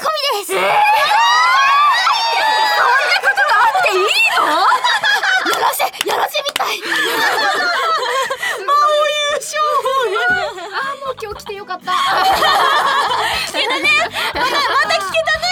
[0.00, 0.54] 込みです。
[0.54, 0.60] えー、
[2.76, 4.40] そんなことがあっていいの？
[5.52, 6.80] やらせやらせみたい。
[10.72, 11.92] あもう今日来てよかった。
[11.92, 11.94] 聞
[13.60, 13.88] けたね。
[14.34, 14.50] またま
[14.82, 15.50] た聞けたね。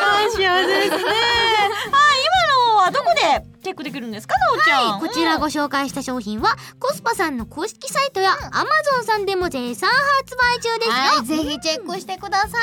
[0.00, 3.20] あ幸せですねあ今のはどこで
[3.62, 12.50] チェックできるんですかなおちゃん、こちらご紹介した商品はコスパさんの公式サイトやアマゾンさんでも絶賛発売中ですよ、はいぜひチェックしてください。
[12.50, 12.58] は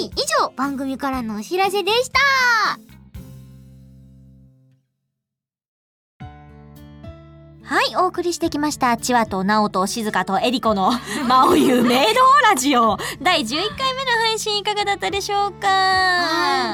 [0.00, 0.10] い以
[0.40, 2.20] 上番組からのお知らせでした
[7.68, 8.96] はい、お送りしてきました。
[8.96, 10.92] チワとナオと静香とエリコの
[11.26, 12.96] 魔王優メイドラジオ。
[13.20, 13.46] 第11
[13.76, 15.66] 回目の配信いかがだったでしょうか？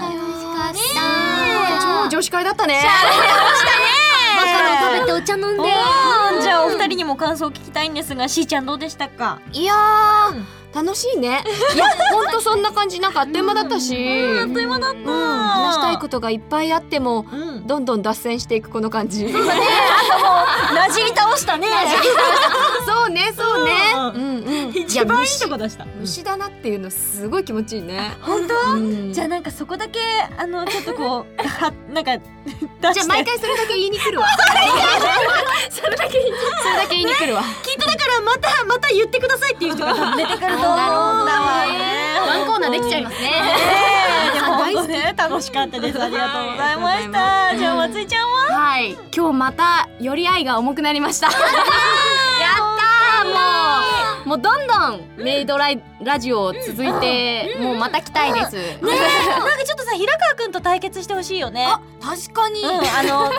[0.02, 0.18] 楽し
[0.54, 1.82] かった。
[2.04, 2.82] 超女子会だったね。
[4.36, 5.62] マカロン食べてお茶飲んで。
[6.42, 9.40] じゃあお二人にも感想を聞きたいんですが、しーちゃんどうでしたか？
[9.54, 11.44] いやー楽しいね。
[11.74, 13.94] いやほんとそんな感じなんかあっという間だったし。
[14.40, 15.10] あっという間だった。
[15.10, 17.66] 話したいことがいっぱいあってもうん。
[17.66, 19.24] どんどん脱線していくこの感じ。
[19.24, 19.30] な
[20.90, 21.68] じり倒したね。
[22.86, 23.72] そうねそうね。
[23.94, 24.44] うんうん。
[24.46, 25.84] うん一番いいとこ出した。
[26.00, 28.16] 虫だなっていうのすごい気持ちいいね。
[28.22, 28.72] 本当？
[28.72, 29.12] うん。
[29.12, 30.00] じゃあなんかそこだけ
[30.38, 32.94] あのちょっとこうはなんか出して。
[32.94, 34.26] じゃあ毎回それだけ言いに来るわ。
[35.70, 37.42] それだけそれだけ言いに来るわ。
[37.62, 40.58] きっとだからまたまた言ってくださいっていう人が出てくる。
[40.68, 43.30] ワンコーナーできちゃいますね
[44.34, 44.58] でも
[45.16, 46.02] 楽しかったです。
[46.02, 47.56] ありがとうございました。
[47.56, 48.58] じゃあ松井ちゃんは？
[48.58, 51.28] はい今日またより愛が重くなりました
[54.32, 58.56] もうどんどんメイドライラジオ続いてもうまた来たいです。
[58.56, 61.68] ねえなんかちょっとさ平川くんと対決してほしいよね。
[62.00, 63.30] 確かに、うんあの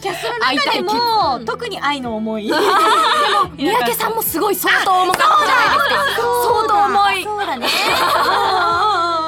[0.00, 0.92] キャストの中でも
[1.46, 2.48] 特に愛の思い。
[2.48, 2.60] でも
[3.56, 6.22] 三宅さんもすごい相当重かったじゃないですか。
[6.42, 7.22] 相当重い。
[7.22, 7.68] そうだね。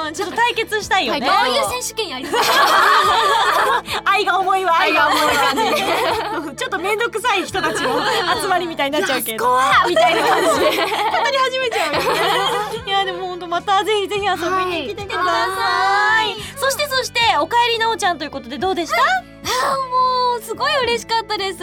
[0.08, 0.14] うん。
[0.14, 1.28] ちょっと対決したいよね。
[1.28, 2.50] はういう選手権やります
[4.04, 4.78] 愛が重いわ。
[4.78, 5.82] 愛が重い感じじ。
[6.56, 8.00] ちょっと珍めんどくさい人たちの
[8.40, 9.46] 集まりみたいになっちゃうけど。
[9.46, 10.66] 怖みたいな感じで。
[10.66, 12.12] 語り始めちゃうよ。
[12.12, 21.60] ねいやでも本当またぜひぜひ遊びに来てください、そしてそしておかえりなおちゃんということでどうでした、もうすごい嬉しかったです、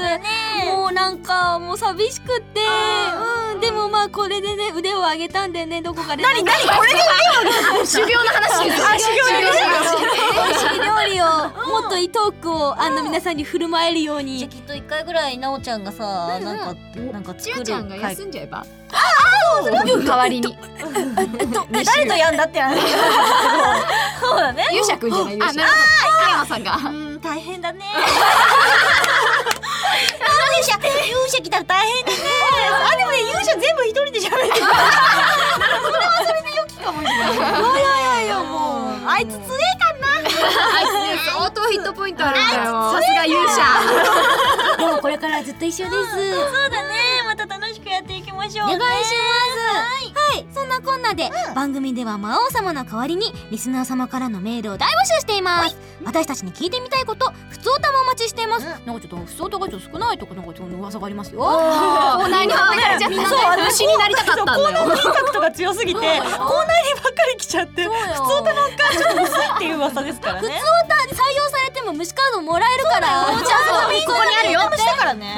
[0.65, 2.61] もうなんかもう寂しくって。
[2.63, 8.69] うんでもまあこれでね腕を上げたんでねどこかで何何これで腕を上げた修行の話
[10.79, 11.25] 料理を。
[11.69, 14.39] もっといいトークをあの皆さんに振る舞えるように。
[14.39, 16.57] じゃあきっと一回ぐらいなおちゃんがさ、なん。
[16.59, 16.75] か
[17.11, 20.57] なんかち作るあちゃんが会休んじゃえばあ代わりに。
[21.39, 22.79] えっと誰とやんだって話。
[24.19, 24.67] そうだね。
[24.71, 25.61] 勇者くんじゃない勇者
[26.41, 26.75] あさんが。
[26.75, 27.85] うん大変だね。
[30.59, 32.17] 勇者勇者来たら大変だね。
[32.93, 34.65] あでもね勇者全部一人で喋ってる。
[35.83, 36.48] それはそれで
[36.89, 50.08] かもしれないいやいやいやもうあいつ強えかなあいつね相当ヒットポイントあるんだよさすが勇者でもこれからずっと一緒ですそうだねまた楽しくやっていきましょうお願いしますはい、
[50.53, 55.77] そんなこんなで、番組では魔王様の代わりにリスナー様からのメールを大募集しています。
[56.05, 61.39] 私たちに聞いてみたいこと普通歌もお待ちしています、なんかちょっと普通歌がちょっと少ないとかなんかちょっと噂がありますよ。
[61.41, 62.27] コー。
[62.27, 62.45] ナー。
[62.45, 63.39] に持ってかれちゃったんだよそう。
[63.39, 64.59] あの虫になりたかったんだよ。
[64.59, 67.95] コーナーのインパクトが強すぎてコーナーにばっかり来ちゃって普通
[68.41, 70.47] 歌ばっかりちょっと薄いっていう噂ですからね。
[70.47, 74.69] 普通歌採用されても虫カードもらえるからそうだよちゃんとみんなここにあるよ。
[74.71, 75.35] 虫だからね。